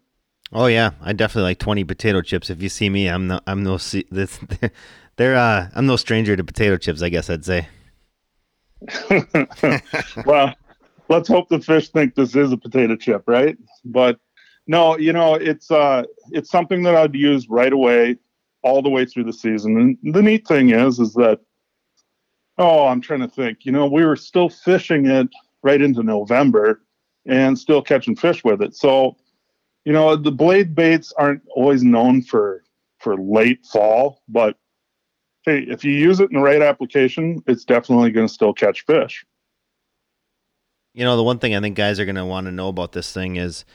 Oh 0.52 0.68
yeah, 0.68 0.92
I 1.02 1.14
definitely 1.14 1.50
like 1.50 1.60
20 1.60 1.84
potato 1.86 2.22
chips. 2.22 2.52
If 2.52 2.62
you 2.62 2.70
see 2.70 2.90
me, 2.90 3.10
I'm 3.10 3.28
no, 3.28 3.40
I'm 3.48 3.64
no, 3.64 3.78
this, 3.78 4.40
they're, 5.18 5.36
uh, 5.36 5.70
I'm 5.76 5.86
no 5.86 5.96
stranger 5.96 6.36
to 6.36 6.44
potato 6.44 6.78
chips. 6.78 7.02
I 7.02 7.10
guess 7.10 7.30
I'd 7.30 7.46
say. 7.46 7.68
well, 10.26 10.54
let's 11.10 11.28
hope 11.28 11.50
the 11.50 11.60
fish 11.60 11.90
think 11.90 12.16
this 12.16 12.36
is 12.36 12.52
a 12.52 12.58
potato 12.58 12.96
chip, 12.96 13.24
right? 13.28 13.58
But 13.84 14.20
no, 14.68 14.98
you 14.98 15.14
know, 15.14 15.36
it's 15.36 15.72
uh, 15.72 16.04
it's 16.32 16.50
something 16.50 16.84
that 16.84 16.96
I'd 16.96 17.16
use 17.16 17.50
right 17.50 17.72
away 17.72 18.18
all 18.64 18.82
the 18.82 18.90
way 18.90 19.06
through 19.06 19.26
the 19.26 19.34
season. 19.34 19.98
And 20.04 20.14
the 20.16 20.24
neat 20.24 20.48
thing 20.48 20.72
is, 20.72 21.00
is 21.00 21.14
that, 21.14 21.40
oh, 22.58 22.88
I'm 22.88 23.00
trying 23.00 23.20
to 23.20 23.28
think, 23.28 23.60
you 23.64 23.72
know, 23.72 23.86
we 23.86 24.04
were 24.04 24.16
still 24.16 24.50
fishing 24.50 25.06
it 25.06 25.30
right 25.62 25.82
into 25.82 26.02
November 26.02 26.82
and 27.28 27.58
still 27.58 27.82
catching 27.82 28.16
fish 28.16 28.44
with 28.44 28.64
it. 28.64 28.76
So, 28.76 29.18
you 29.84 29.94
know, 29.94 30.16
the 30.16 30.32
blade 30.32 30.74
baits 30.74 31.14
aren't 31.18 31.44
always 31.56 31.84
known 31.84 32.24
for 32.24 32.64
for 33.00 33.18
late 33.18 33.64
fall, 33.66 34.24
but 34.28 34.58
hey, 35.46 35.60
if 35.60 35.84
you 35.84 35.92
use 35.92 36.20
it 36.20 36.30
in 36.32 36.38
the 36.38 36.44
right 36.44 36.62
application, 36.62 37.44
it's 37.48 37.64
definitely 37.64 38.12
going 38.12 38.28
to 38.28 38.34
still 38.34 38.54
catch 38.54 38.86
fish. 38.86 39.26
You 40.94 41.04
know, 41.04 41.16
the 41.16 41.24
one 41.24 41.40
thing 41.40 41.56
I 41.56 41.62
think 41.62 41.76
guys 41.76 42.00
are 42.00 42.06
going 42.06 42.16
to 42.16 42.26
want 42.26 42.48
to 42.48 42.52
know 42.52 42.70
about 42.70 42.94
this 42.94 43.12
thing 43.12 43.36
is, 43.36 43.66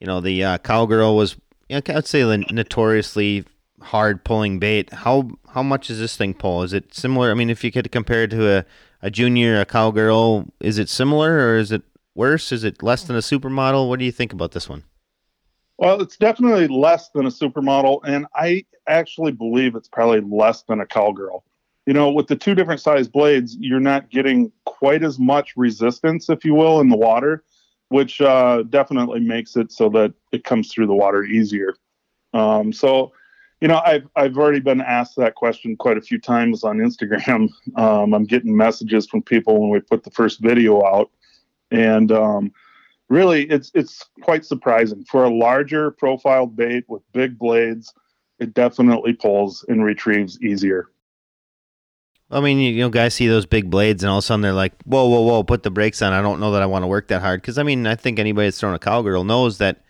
you 0.00 0.06
know, 0.06 0.20
the 0.20 0.44
uh, 0.44 0.58
cowgirl 0.58 1.16
was, 1.16 1.36
you 1.68 1.76
know, 1.76 1.82
I'd 1.94 2.06
say 2.06 2.22
the 2.22 2.38
notoriously 2.38 3.44
hard 3.80 4.24
pulling 4.24 4.58
bait. 4.58 4.92
How 4.92 5.30
how 5.48 5.62
much 5.62 5.88
does 5.88 5.98
this 5.98 6.16
thing 6.16 6.34
pull? 6.34 6.62
Is 6.62 6.72
it 6.72 6.94
similar? 6.94 7.30
I 7.30 7.34
mean, 7.34 7.50
if 7.50 7.62
you 7.62 7.70
could 7.70 7.90
compare 7.92 8.24
it 8.24 8.30
to 8.30 8.58
a, 8.58 8.64
a 9.02 9.10
junior, 9.10 9.60
a 9.60 9.64
cowgirl, 9.64 10.48
is 10.60 10.78
it 10.78 10.88
similar 10.88 11.48
or 11.48 11.56
is 11.56 11.70
it 11.70 11.82
worse? 12.14 12.50
Is 12.50 12.64
it 12.64 12.82
less 12.82 13.04
than 13.04 13.16
a 13.16 13.20
supermodel? 13.20 13.88
What 13.88 13.98
do 13.98 14.04
you 14.04 14.12
think 14.12 14.32
about 14.32 14.52
this 14.52 14.68
one? 14.68 14.84
Well, 15.78 16.00
it's 16.00 16.16
definitely 16.16 16.68
less 16.68 17.10
than 17.10 17.26
a 17.26 17.30
supermodel, 17.30 18.00
and 18.04 18.26
I 18.34 18.64
actually 18.86 19.32
believe 19.32 19.74
it's 19.74 19.88
probably 19.88 20.20
less 20.20 20.62
than 20.62 20.80
a 20.80 20.86
cowgirl. 20.86 21.44
You 21.86 21.94
know, 21.94 22.10
with 22.10 22.28
the 22.28 22.36
two 22.36 22.54
different 22.54 22.80
size 22.80 23.08
blades, 23.08 23.56
you're 23.58 23.80
not 23.80 24.10
getting 24.10 24.52
quite 24.64 25.02
as 25.02 25.18
much 25.18 25.54
resistance, 25.56 26.30
if 26.30 26.44
you 26.44 26.54
will, 26.54 26.80
in 26.80 26.88
the 26.88 26.96
water, 26.96 27.44
which 27.88 28.20
uh, 28.20 28.62
definitely 28.70 29.20
makes 29.20 29.56
it 29.56 29.72
so 29.72 29.88
that 29.90 30.14
it 30.32 30.44
comes 30.44 30.72
through 30.72 30.86
the 30.86 30.94
water 30.94 31.24
easier. 31.24 31.74
Um, 32.32 32.72
so, 32.72 33.12
you 33.60 33.68
know, 33.68 33.82
I've 33.84 34.06
I've 34.16 34.38
already 34.38 34.60
been 34.60 34.80
asked 34.80 35.16
that 35.16 35.34
question 35.34 35.76
quite 35.76 35.98
a 35.98 36.02
few 36.02 36.18
times 36.18 36.64
on 36.64 36.78
Instagram. 36.78 37.48
Um, 37.76 38.14
I'm 38.14 38.24
getting 38.24 38.56
messages 38.56 39.06
from 39.06 39.22
people 39.22 39.60
when 39.60 39.70
we 39.70 39.80
put 39.80 40.04
the 40.04 40.10
first 40.10 40.40
video 40.40 40.84
out, 40.84 41.10
and 41.70 42.12
um, 42.12 42.52
really, 43.08 43.44
it's 43.44 43.70
it's 43.74 44.04
quite 44.22 44.44
surprising 44.44 45.04
for 45.04 45.24
a 45.24 45.30
larger 45.30 45.90
profiled 45.90 46.56
bait 46.56 46.84
with 46.88 47.02
big 47.12 47.38
blades. 47.38 47.92
It 48.38 48.54
definitely 48.54 49.12
pulls 49.12 49.64
and 49.68 49.84
retrieves 49.84 50.40
easier. 50.42 50.88
I 52.30 52.40
mean, 52.40 52.58
you 52.58 52.80
know, 52.80 52.88
guys 52.88 53.14
see 53.14 53.28
those 53.28 53.46
big 53.46 53.70
blades, 53.70 54.02
and 54.02 54.10
all 54.10 54.18
of 54.18 54.24
a 54.24 54.26
sudden 54.26 54.40
they're 54.40 54.52
like, 54.52 54.72
"Whoa, 54.84 55.06
whoa, 55.06 55.20
whoa! 55.20 55.42
Put 55.44 55.62
the 55.62 55.70
brakes 55.70 56.02
on." 56.02 56.12
I 56.12 56.22
don't 56.22 56.40
know 56.40 56.52
that 56.52 56.62
I 56.62 56.66
want 56.66 56.82
to 56.82 56.88
work 56.88 57.08
that 57.08 57.20
hard 57.20 57.40
because 57.40 57.58
I 57.58 57.62
mean, 57.62 57.86
I 57.86 57.94
think 57.94 58.18
anybody 58.18 58.48
that's 58.48 58.58
thrown 58.58 58.74
a 58.74 58.78
cowgirl 58.78 59.24
knows 59.24 59.58
that 59.58 59.84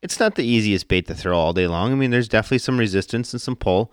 it's 0.00 0.20
not 0.20 0.34
the 0.36 0.44
easiest 0.44 0.88
bait 0.88 1.06
to 1.08 1.14
throw 1.14 1.36
all 1.36 1.52
day 1.52 1.66
long. 1.66 1.92
I 1.92 1.94
mean, 1.94 2.10
there's 2.10 2.28
definitely 2.28 2.58
some 2.58 2.78
resistance 2.78 3.32
and 3.32 3.40
some 3.42 3.56
pull, 3.56 3.92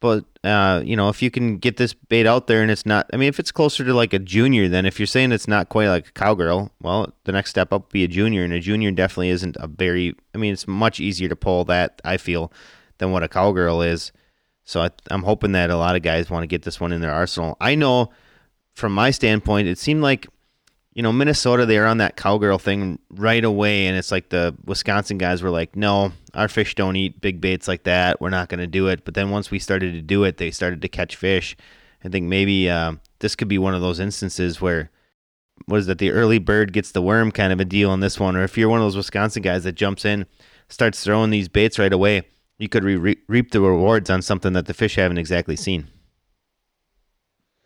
but 0.00 0.24
uh, 0.42 0.82
you 0.84 0.96
know, 0.96 1.10
if 1.10 1.22
you 1.22 1.30
can 1.30 1.58
get 1.58 1.76
this 1.76 1.92
bait 1.92 2.26
out 2.26 2.46
there 2.46 2.62
and 2.62 2.70
it's 2.70 2.86
not, 2.86 3.08
I 3.12 3.16
mean, 3.16 3.28
if 3.28 3.38
it's 3.38 3.52
closer 3.52 3.84
to 3.84 3.92
like 3.92 4.14
a 4.14 4.18
junior, 4.18 4.68
then 4.68 4.86
if 4.86 4.98
you're 4.98 5.06
saying 5.06 5.32
it's 5.32 5.46
not 5.46 5.68
quite 5.68 5.88
like 5.88 6.08
a 6.08 6.12
cowgirl, 6.12 6.72
well, 6.80 7.12
the 7.24 7.32
next 7.32 7.50
step 7.50 7.72
up 7.72 7.82
would 7.82 7.92
be 7.92 8.04
a 8.04 8.08
junior, 8.08 8.42
and 8.42 8.52
a 8.52 8.60
junior 8.60 8.90
definitely 8.90 9.28
isn't 9.28 9.56
a 9.60 9.66
very. 9.66 10.14
I 10.34 10.38
mean, 10.38 10.54
it's 10.54 10.66
much 10.66 10.98
easier 11.00 11.28
to 11.28 11.36
pull 11.36 11.64
that 11.66 12.00
I 12.04 12.16
feel 12.16 12.50
than 12.98 13.12
what 13.12 13.22
a 13.22 13.28
cowgirl 13.28 13.82
is. 13.82 14.12
So 14.64 14.82
I, 14.82 14.90
I'm 15.10 15.24
hoping 15.24 15.52
that 15.52 15.70
a 15.70 15.76
lot 15.76 15.96
of 15.96 16.02
guys 16.02 16.30
want 16.30 16.44
to 16.44 16.46
get 16.46 16.62
this 16.62 16.80
one 16.80 16.92
in 16.92 17.00
their 17.00 17.12
arsenal. 17.12 17.56
I 17.60 17.74
know, 17.74 18.10
from 18.74 18.92
my 18.92 19.10
standpoint, 19.10 19.68
it 19.68 19.78
seemed 19.78 20.02
like 20.02 20.26
you 20.92 21.02
know, 21.02 21.12
Minnesota, 21.12 21.66
they 21.66 21.78
were 21.78 21.86
on 21.86 21.98
that 21.98 22.16
cowgirl 22.16 22.58
thing 22.58 22.98
right 23.10 23.44
away. 23.44 23.86
And 23.86 23.96
it's 23.96 24.10
like 24.10 24.30
the 24.30 24.56
Wisconsin 24.64 25.18
guys 25.18 25.42
were 25.42 25.50
like, 25.50 25.76
no, 25.76 26.12
our 26.34 26.48
fish 26.48 26.74
don't 26.74 26.96
eat 26.96 27.20
big 27.20 27.40
baits 27.40 27.68
like 27.68 27.84
that. 27.84 28.20
We're 28.20 28.30
not 28.30 28.48
going 28.48 28.60
to 28.60 28.66
do 28.66 28.88
it. 28.88 29.04
But 29.04 29.14
then 29.14 29.30
once 29.30 29.50
we 29.50 29.58
started 29.58 29.92
to 29.92 30.02
do 30.02 30.24
it, 30.24 30.38
they 30.38 30.50
started 30.50 30.82
to 30.82 30.88
catch 30.88 31.16
fish. 31.16 31.56
I 32.04 32.08
think 32.08 32.26
maybe 32.26 32.68
uh, 32.68 32.94
this 33.20 33.36
could 33.36 33.48
be 33.48 33.58
one 33.58 33.74
of 33.74 33.82
those 33.82 34.00
instances 34.00 34.60
where, 34.60 34.90
what 35.66 35.78
is 35.78 35.86
that, 35.86 35.98
the 35.98 36.10
early 36.10 36.38
bird 36.38 36.72
gets 36.72 36.90
the 36.90 37.02
worm 37.02 37.30
kind 37.30 37.52
of 37.52 37.60
a 37.60 37.64
deal 37.64 37.90
on 37.90 38.00
this 38.00 38.18
one. 38.18 38.34
Or 38.34 38.42
if 38.42 38.58
you're 38.58 38.68
one 38.68 38.80
of 38.80 38.84
those 38.84 38.96
Wisconsin 38.96 39.42
guys 39.42 39.62
that 39.64 39.72
jumps 39.72 40.04
in, 40.04 40.26
starts 40.68 41.04
throwing 41.04 41.30
these 41.30 41.48
baits 41.48 41.78
right 41.78 41.92
away, 41.92 42.22
you 42.58 42.68
could 42.68 42.82
re- 42.82 43.16
reap 43.28 43.52
the 43.52 43.60
rewards 43.60 44.10
on 44.10 44.22
something 44.22 44.54
that 44.54 44.66
the 44.66 44.74
fish 44.74 44.96
haven't 44.96 45.18
exactly 45.18 45.56
seen. 45.56 45.88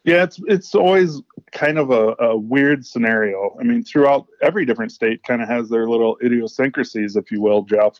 Yeah, 0.04 0.24
it's 0.24 0.38
it's 0.46 0.74
always 0.74 1.22
kind 1.54 1.78
of 1.78 1.90
a, 1.90 2.14
a, 2.18 2.36
weird 2.36 2.84
scenario. 2.84 3.56
I 3.58 3.62
mean, 3.62 3.82
throughout 3.82 4.26
every 4.42 4.66
different 4.66 4.92
state, 4.92 5.22
kind 5.22 5.40
of 5.40 5.48
has 5.48 5.70
their 5.70 5.88
little 5.88 6.18
idiosyncrasies, 6.22 7.16
if 7.16 7.30
you 7.30 7.40
will, 7.40 7.62
Jeff. 7.62 7.98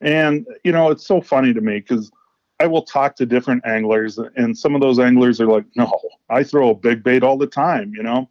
And 0.00 0.46
you 0.64 0.72
know, 0.72 0.90
it's 0.90 1.06
so 1.06 1.20
funny 1.20 1.52
to 1.52 1.60
me 1.60 1.80
because 1.80 2.10
I 2.60 2.66
will 2.66 2.82
talk 2.82 3.16
to 3.16 3.26
different 3.26 3.66
anglers, 3.66 4.18
and 4.36 4.56
some 4.56 4.74
of 4.74 4.80
those 4.80 4.98
anglers 4.98 5.40
are 5.40 5.46
like, 5.46 5.64
"No, 5.76 5.92
I 6.30 6.44
throw 6.44 6.70
a 6.70 6.74
big 6.74 7.02
bait 7.02 7.22
all 7.22 7.36
the 7.36 7.46
time." 7.46 7.92
You 7.94 8.02
know, 8.04 8.30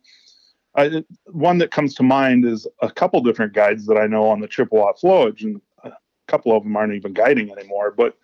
I, 0.75 1.03
one 1.25 1.57
that 1.59 1.71
comes 1.71 1.93
to 1.95 2.03
mind 2.03 2.45
is 2.45 2.65
a 2.81 2.91
couple 2.91 3.21
different 3.21 3.53
guides 3.53 3.85
that 3.87 3.97
I 3.97 4.07
know 4.07 4.25
on 4.25 4.39
the 4.39 4.47
Chippewa 4.47 4.93
flowage, 4.93 5.43
and 5.43 5.61
a 5.83 5.91
couple 6.27 6.55
of 6.55 6.63
them 6.63 6.75
aren't 6.75 6.93
even 6.93 7.13
guiding 7.13 7.51
anymore, 7.51 7.93
but 7.95 8.17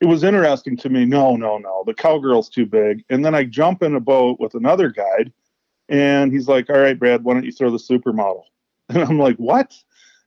it 0.00 0.06
was 0.06 0.22
interesting 0.22 0.76
to 0.78 0.88
me. 0.88 1.04
No, 1.04 1.36
no, 1.36 1.58
no, 1.58 1.82
the 1.86 1.94
cowgirl's 1.94 2.48
too 2.48 2.66
big. 2.66 3.04
And 3.10 3.24
then 3.24 3.34
I 3.34 3.44
jump 3.44 3.82
in 3.82 3.96
a 3.96 4.00
boat 4.00 4.38
with 4.38 4.54
another 4.54 4.90
guide, 4.90 5.32
and 5.88 6.32
he's 6.32 6.48
like, 6.48 6.70
"All 6.70 6.78
right, 6.78 6.98
Brad, 6.98 7.24
why 7.24 7.34
don't 7.34 7.44
you 7.44 7.52
throw 7.52 7.70
the 7.70 7.78
supermodel?" 7.78 8.42
And 8.88 9.02
I'm 9.02 9.18
like, 9.18 9.36
"What?" 9.36 9.74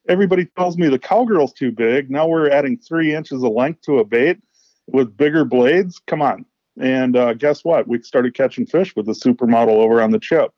Everybody 0.07 0.45
tells 0.57 0.77
me 0.77 0.87
the 0.87 0.99
cowgirl's 0.99 1.53
too 1.53 1.71
big. 1.71 2.09
Now 2.09 2.27
we're 2.27 2.49
adding 2.49 2.77
three 2.77 3.13
inches 3.13 3.43
of 3.43 3.51
length 3.51 3.81
to 3.83 3.99
a 3.99 4.03
bait 4.03 4.39
with 4.87 5.15
bigger 5.15 5.45
blades. 5.45 6.01
Come 6.07 6.23
on. 6.23 6.45
And 6.79 7.15
uh, 7.15 7.35
guess 7.35 7.63
what? 7.63 7.87
We 7.87 8.01
started 8.01 8.33
catching 8.33 8.65
fish 8.65 8.95
with 8.95 9.05
the 9.05 9.11
supermodel 9.11 9.69
over 9.69 10.01
on 10.01 10.09
the 10.11 10.19
chip. 10.19 10.51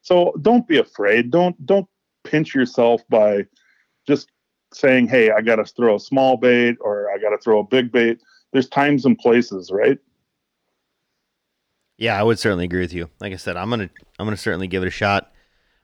So 0.00 0.32
don't 0.40 0.66
be 0.66 0.78
afraid. 0.78 1.30
Don't 1.30 1.54
don't 1.66 1.86
pinch 2.24 2.54
yourself 2.54 3.02
by 3.08 3.46
just 4.06 4.30
saying, 4.72 5.08
"Hey, 5.08 5.30
I 5.30 5.42
got 5.42 5.56
to 5.56 5.64
throw 5.64 5.96
a 5.96 6.00
small 6.00 6.36
bait 6.36 6.76
or 6.80 7.10
I 7.10 7.18
got 7.18 7.30
to 7.30 7.38
throw 7.38 7.60
a 7.60 7.64
big 7.64 7.92
bait." 7.92 8.20
there's 8.52 8.68
times 8.68 9.04
and 9.04 9.18
places, 9.18 9.70
right? 9.70 9.98
Yeah, 11.98 12.18
I 12.18 12.22
would 12.22 12.38
certainly 12.38 12.64
agree 12.64 12.80
with 12.80 12.94
you. 12.94 13.10
Like 13.20 13.32
I 13.32 13.36
said, 13.36 13.56
I'm 13.56 13.68
gonna 13.68 13.90
I'm 14.18 14.26
gonna 14.26 14.36
certainly 14.36 14.68
give 14.68 14.82
it 14.82 14.86
a 14.86 14.90
shot. 14.90 15.32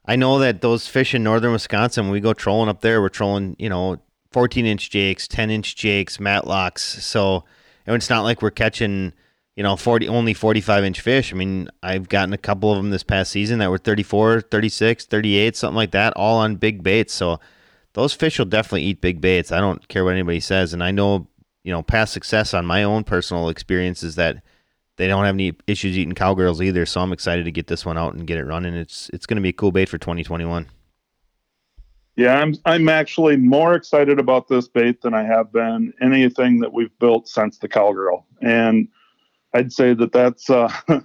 I 0.06 0.16
know 0.16 0.38
that 0.38 0.60
those 0.60 0.86
fish 0.86 1.14
in 1.14 1.24
northern 1.24 1.52
Wisconsin, 1.52 2.04
when 2.04 2.12
we 2.12 2.20
go 2.20 2.32
trolling 2.32 2.68
up 2.68 2.82
there, 2.82 3.00
we're 3.00 3.08
trolling, 3.08 3.56
you 3.58 3.68
know, 3.68 3.96
14 4.32 4.64
inch 4.64 4.90
jakes, 4.90 5.26
10 5.26 5.50
inch 5.50 5.76
jakes, 5.76 6.18
matlocks. 6.18 6.80
So 6.80 7.44
and 7.86 7.96
it's 7.96 8.10
not 8.10 8.22
like 8.22 8.42
we're 8.42 8.50
catching, 8.50 9.12
you 9.56 9.64
know, 9.64 9.74
40 9.76 10.08
only 10.08 10.34
45 10.34 10.84
inch 10.84 11.00
fish. 11.00 11.32
I 11.32 11.36
mean, 11.36 11.68
I've 11.82 12.08
gotten 12.08 12.32
a 12.32 12.38
couple 12.38 12.70
of 12.70 12.76
them 12.76 12.90
this 12.90 13.02
past 13.02 13.32
season 13.32 13.58
that 13.58 13.70
were 13.70 13.78
34, 13.78 14.42
36, 14.42 15.06
38, 15.06 15.56
something 15.56 15.76
like 15.76 15.90
that, 15.90 16.12
all 16.14 16.38
on 16.38 16.56
big 16.56 16.84
baits. 16.84 17.12
So 17.12 17.40
those 17.94 18.12
fish 18.12 18.38
will 18.38 18.46
definitely 18.46 18.84
eat 18.84 19.00
big 19.00 19.20
baits. 19.20 19.50
I 19.50 19.58
don't 19.58 19.86
care 19.88 20.04
what 20.04 20.12
anybody 20.12 20.40
says, 20.40 20.72
and 20.72 20.82
I 20.82 20.92
know 20.92 21.26
you 21.64 21.72
know 21.72 21.82
past 21.82 22.12
success 22.12 22.54
on 22.54 22.66
my 22.66 22.84
own 22.84 23.02
personal 23.02 23.48
experiences 23.48 24.14
that 24.14 24.44
they 24.96 25.08
don't 25.08 25.24
have 25.24 25.34
any 25.34 25.52
issues 25.66 25.96
eating 25.96 26.14
cowgirls 26.14 26.62
either. 26.62 26.86
So 26.86 27.00
I'm 27.00 27.12
excited 27.12 27.44
to 27.44 27.52
get 27.52 27.66
this 27.66 27.84
one 27.84 27.98
out 27.98 28.14
and 28.14 28.26
get 28.26 28.38
it 28.38 28.44
running. 28.44 28.74
It's 28.74 29.10
it's 29.12 29.26
going 29.26 29.36
to 29.36 29.42
be 29.42 29.48
a 29.50 29.52
cool 29.54 29.72
bait 29.72 29.88
for 29.88 29.98
2021. 29.98 30.66
Yeah, 32.16 32.38
I'm 32.38 32.54
I'm 32.64 32.88
actually 32.88 33.36
more 33.36 33.74
excited 33.74 34.18
about 34.18 34.48
this 34.48 34.68
bait 34.68 35.02
than 35.02 35.14
I 35.14 35.24
have 35.24 35.52
been 35.52 35.92
anything 36.00 36.60
that 36.60 36.72
we've 36.72 36.96
built 36.98 37.28
since 37.28 37.58
the 37.58 37.68
cowgirl, 37.68 38.24
and 38.40 38.88
I'd 39.52 39.72
say 39.72 39.94
that 39.94 40.12
that's 40.12 40.48
uh, 40.48 40.72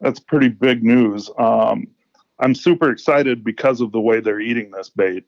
that's 0.00 0.20
pretty 0.20 0.48
big 0.48 0.82
news. 0.82 1.30
Um, 1.38 1.88
I'm 2.38 2.54
super 2.54 2.90
excited 2.90 3.44
because 3.44 3.82
of 3.82 3.92
the 3.92 4.00
way 4.00 4.20
they're 4.20 4.40
eating 4.40 4.70
this 4.70 4.88
bait 4.88 5.24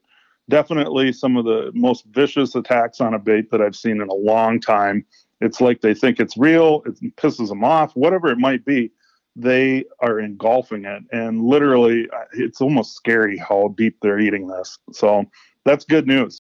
definitely 0.49 1.13
some 1.13 1.37
of 1.37 1.45
the 1.45 1.71
most 1.73 2.05
vicious 2.07 2.55
attacks 2.55 2.99
on 3.01 3.13
a 3.13 3.19
bait 3.19 3.49
that 3.51 3.61
I've 3.61 3.75
seen 3.75 4.01
in 4.01 4.09
a 4.09 4.13
long 4.13 4.59
time. 4.59 5.05
It's 5.43 5.59
like 5.59 5.81
they 5.81 5.93
think 5.93 6.19
it's 6.19 6.37
real, 6.37 6.83
it 6.85 7.15
pisses 7.17 7.49
them 7.49 7.63
off, 7.63 7.95
whatever 7.95 8.29
it 8.29 8.37
might 8.37 8.63
be. 8.63 8.91
They 9.35 9.83
are 9.99 10.19
engulfing 10.19 10.85
it, 10.85 11.03
and 11.11 11.41
literally, 11.41 12.07
it's 12.33 12.61
almost 12.61 12.95
scary 12.95 13.37
how 13.37 13.73
deep 13.77 13.97
they're 14.01 14.19
eating 14.19 14.47
this. 14.47 14.77
So 14.91 15.25
that's 15.65 15.85
good 15.85 16.07
news. 16.07 16.39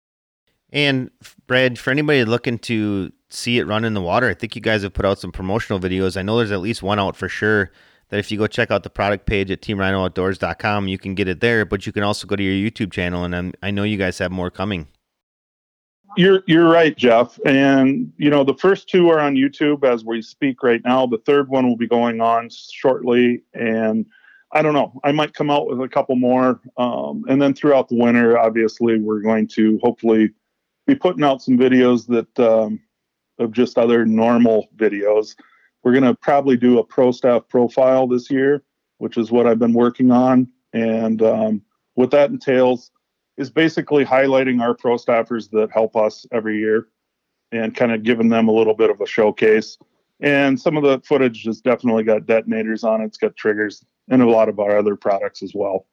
And 0.72 1.12
Brad, 1.48 1.77
for 1.77 1.92
anybody 1.92 2.24
looking 2.25 2.58
to 2.60 3.12
see 3.30 3.60
it 3.60 3.68
run 3.68 3.86
in 3.86 3.94
the 3.94 4.01
water, 4.01 4.30
I 4.30 4.34
think 4.34 4.56
you 4.56 4.62
guys 4.62 4.84
have 4.84 4.94
put 4.94 5.06
out 5.06 5.20
some 5.20 5.32
promotional 5.32 5.80
videos. 5.80 6.18
I 6.18 6.22
know 6.22 6.38
there's 6.38 6.51
at 6.51 6.62
least 6.62 6.82
one 6.82 7.00
out 7.00 7.16
for 7.16 7.30
sure 7.30 7.72
that 8.10 8.20
if 8.20 8.32
you 8.32 8.38
go 8.38 8.48
check 8.48 8.72
out 8.72 8.84
the 8.84 8.89
product 8.89 9.25
page 9.25 9.51
at 9.51 9.62
teamrhinooutdoors.com, 9.62 10.88
you 10.88 10.98
can 10.98 11.13
get 11.13 11.27
it 11.27 11.42
there, 11.42 11.66
but 11.66 11.86
you 11.86 11.92
can 11.92 12.04
also 12.04 12.25
go 12.25 12.36
to 12.36 12.44
your 12.44 12.72
YouTube 12.72 12.92
channel, 12.92 13.24
and 13.25 13.36
I'm, 13.36 13.54
I 13.62 13.72
know 13.72 13.84
you 13.84 13.98
guys 13.98 14.18
have 14.20 14.32
more 14.32 14.50
coming. 14.50 14.88
You're 16.18 16.44
you're 16.48 16.70
right, 16.70 16.96
Jeff. 16.98 17.40
And 17.46 18.12
you 18.18 18.30
know 18.30 18.44
the 18.44 18.56
first 18.56 18.90
two 18.90 19.10
are 19.10 19.20
on 19.20 19.36
YouTube 19.36 19.84
as 19.84 20.04
we 20.04 20.22
speak 20.22 20.64
right 20.64 20.82
now. 20.84 21.06
The 21.06 21.20
third 21.20 21.50
one 21.50 21.68
will 21.68 21.78
be 21.78 21.88
going 21.88 22.22
on 22.22 22.50
shortly, 22.50 23.44
and 23.54 24.06
I 24.52 24.62
don't 24.62 24.74
know. 24.74 25.00
I 25.04 25.12
might 25.12 25.34
come 25.34 25.50
out 25.50 25.68
with 25.68 25.80
a 25.82 25.88
couple 25.88 26.16
more, 26.16 26.60
um, 26.78 27.24
and 27.30 27.42
then 27.42 27.54
throughout 27.54 27.88
the 27.88 27.96
winter, 27.96 28.38
obviously, 28.38 29.00
we're 29.00 29.22
going 29.22 29.48
to 29.50 29.80
hopefully 29.84 30.32
be 30.86 30.96
putting 30.96 31.24
out 31.24 31.42
some 31.42 31.58
videos 31.58 32.08
that 32.08 32.40
um, 32.40 32.80
of 33.40 33.52
just 33.52 33.78
other 33.78 34.06
normal 34.06 34.68
videos 34.76 35.36
we're 35.88 35.94
going 35.94 36.04
to 36.04 36.16
probably 36.16 36.58
do 36.58 36.80
a 36.80 36.84
pro 36.84 37.14
staff 37.14 37.48
profile 37.48 38.08
this 38.08 38.30
year, 38.30 38.62
which 38.98 39.16
is 39.18 39.32
what 39.32 39.48
I've 39.48 39.58
been 39.58 39.72
working 39.72 40.12
on. 40.12 40.52
And 40.74 41.22
um, 41.22 41.62
what 41.94 42.12
that 42.12 42.30
entails 42.30 42.92
is 43.38 43.50
basically 43.50 44.03
highlighting 44.03 44.62
our 44.62 44.74
pro 44.74 44.96
staffers 44.96 45.50
that 45.51 45.72
help 45.72 45.96
us 45.96 46.25
every 46.32 46.58
year 46.60 46.88
and 47.51 47.75
kind 47.75 47.91
of 47.91 48.03
giving 48.03 48.29
them 48.29 48.48
a 48.48 48.51
little 48.51 48.74
bit 48.74 48.89
of 48.89 49.00
a 49.00 49.06
showcase. 49.06 49.77
And 50.20 50.60
some 50.60 50.75
of 50.75 50.84
the 50.84 51.00
footage 51.06 51.44
has 51.44 51.62
definitely 51.62 52.03
got 52.03 52.25
detonators 52.25 52.84
on 52.84 53.01
it, 53.01 53.06
it's 53.06 53.17
got 53.17 53.36
triggers 53.36 53.86
and 54.10 54.22
a 54.22 54.29
lot 54.29 54.50
of 54.50 54.60
our 54.60 54.77
other 54.77 54.96
products 54.96 55.44
as 55.44 55.53
well. 55.53 55.86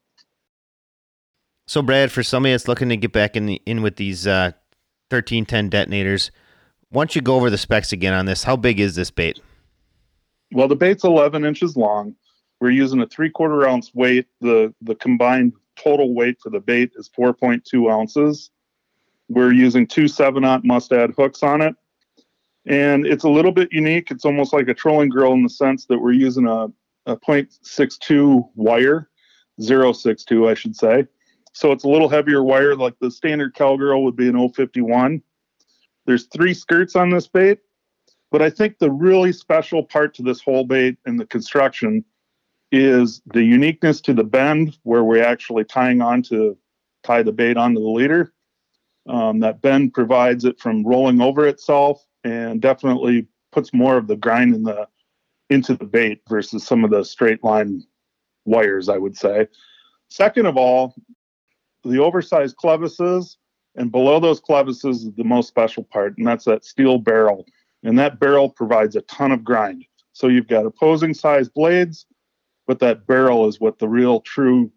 So, 1.67 1.81
Brad, 1.81 2.11
for 2.11 2.23
somebody 2.23 2.53
that's 2.53 2.67
looking 2.67 2.89
to 2.89 2.97
get 2.97 3.11
back 3.11 3.35
in 3.35 3.45
the, 3.45 3.61
in 3.65 3.81
with 3.81 3.95
these 3.95 4.27
uh, 4.27 4.51
1310 5.09 5.69
detonators, 5.69 6.31
Once 6.91 7.15
you 7.15 7.21
go 7.21 7.35
over 7.35 7.49
the 7.49 7.57
specs 7.57 7.91
again 7.91 8.13
on 8.13 8.25
this, 8.25 8.43
how 8.43 8.55
big 8.55 8.79
is 8.79 8.95
this 8.95 9.11
bait? 9.11 9.39
Well, 10.51 10.67
the 10.67 10.75
bait's 10.75 11.03
11 11.03 11.43
inches 11.43 11.75
long. 11.75 12.15
We're 12.61 12.69
using 12.69 13.01
a 13.01 13.07
three 13.07 13.29
quarter 13.29 13.67
ounce 13.67 13.93
weight. 13.93 14.27
The 14.41 14.73
the 14.81 14.95
combined 14.95 15.53
total 15.85 16.13
weight 16.13 16.39
for 16.41 16.49
the 16.49 16.59
bait 16.59 16.91
is 16.95 17.09
4.2 17.09 17.91
ounces. 17.91 18.51
We're 19.29 19.53
using 19.53 19.87
two 19.87 20.07
seven 20.07 20.43
aught 20.43 20.63
mustad 20.63 21.13
hooks 21.17 21.43
on 21.43 21.61
it, 21.61 21.75
and 22.65 23.05
it's 23.05 23.23
a 23.23 23.29
little 23.29 23.51
bit 23.51 23.71
unique. 23.71 24.11
It's 24.11 24.25
almost 24.25 24.53
like 24.53 24.67
a 24.67 24.73
trolling 24.73 25.09
grill 25.09 25.33
in 25.33 25.43
the 25.43 25.49
sense 25.49 25.85
that 25.87 25.99
we're 25.99 26.13
using 26.13 26.47
a 26.47 26.67
a 27.05 27.15
0.62 27.15 28.49
wire, 28.55 29.09
062 29.59 30.49
I 30.49 30.53
should 30.53 30.75
say. 30.75 31.05
So 31.53 31.71
it's 31.71 31.83
a 31.83 31.87
little 31.87 32.09
heavier 32.09 32.43
wire, 32.43 32.75
like 32.75 32.95
the 32.99 33.11
standard 33.11 33.53
cowgirl 33.53 34.03
would 34.03 34.15
be 34.15 34.27
an 34.27 34.49
051. 34.49 35.21
There's 36.05 36.25
three 36.25 36.53
skirts 36.53 36.95
on 36.95 37.09
this 37.09 37.27
bait, 37.27 37.59
but 38.31 38.41
I 38.41 38.49
think 38.49 38.77
the 38.77 38.91
really 38.91 39.31
special 39.31 39.83
part 39.83 40.13
to 40.15 40.23
this 40.23 40.41
whole 40.41 40.65
bait 40.65 40.97
and 41.05 41.19
the 41.19 41.25
construction 41.25 42.03
is 42.75 43.21
the 43.33 43.43
uniqueness 43.43 44.01
to 44.01 44.13
the 44.13 44.23
bend 44.23 44.77
where 44.83 45.03
we're 45.03 45.23
actually 45.23 45.63
tying 45.63 46.01
on 46.01 46.21
to 46.23 46.57
tie 47.03 47.23
the 47.23 47.31
bait 47.31 47.57
onto 47.57 47.79
the 47.79 47.87
leader. 47.87 48.33
Um, 49.07 49.39
that 49.39 49.61
bend 49.61 49.93
provides 49.93 50.45
it 50.45 50.59
from 50.59 50.85
rolling 50.85 51.21
over 51.21 51.47
itself 51.47 52.05
and 52.23 52.61
definitely 52.61 53.27
puts 53.51 53.73
more 53.73 53.97
of 53.97 54.07
the 54.07 54.15
grind 54.15 54.53
in 54.53 54.63
the 54.63 54.87
into 55.49 55.75
the 55.75 55.85
bait 55.85 56.21
versus 56.27 56.65
some 56.65 56.83
of 56.83 56.89
the 56.89 57.03
straight 57.03 57.43
line 57.43 57.83
wires, 58.45 58.89
I 58.89 58.97
would 58.97 59.15
say. 59.15 59.47
Second 60.09 60.47
of 60.47 60.57
all, 60.57 60.95
the 61.83 62.01
oversized 62.01 62.57
clevises 62.57 63.37
and 63.75 63.91
below 63.91 64.19
those 64.19 64.41
clevises 64.41 64.95
is 64.95 65.11
the 65.13 65.23
most 65.23 65.47
special 65.47 65.83
part, 65.83 66.17
and 66.17 66.25
that's 66.25 66.45
that 66.45 66.65
steel 66.65 66.97
barrel. 66.97 67.45
And 67.83 67.99
that 67.99 68.19
barrel 68.19 68.49
provides 68.49 68.95
a 68.95 69.01
ton 69.01 69.31
of 69.31 69.43
grind. 69.43 69.85
So 70.13 70.27
you've 70.27 70.47
got 70.47 70.65
opposing 70.65 71.13
size 71.13 71.47
blades, 71.47 72.07
but 72.67 72.79
that 72.79 73.07
barrel 73.07 73.47
is 73.47 73.59
what 73.59 73.79
the 73.79 73.87
real 73.87 74.21
true 74.21 74.71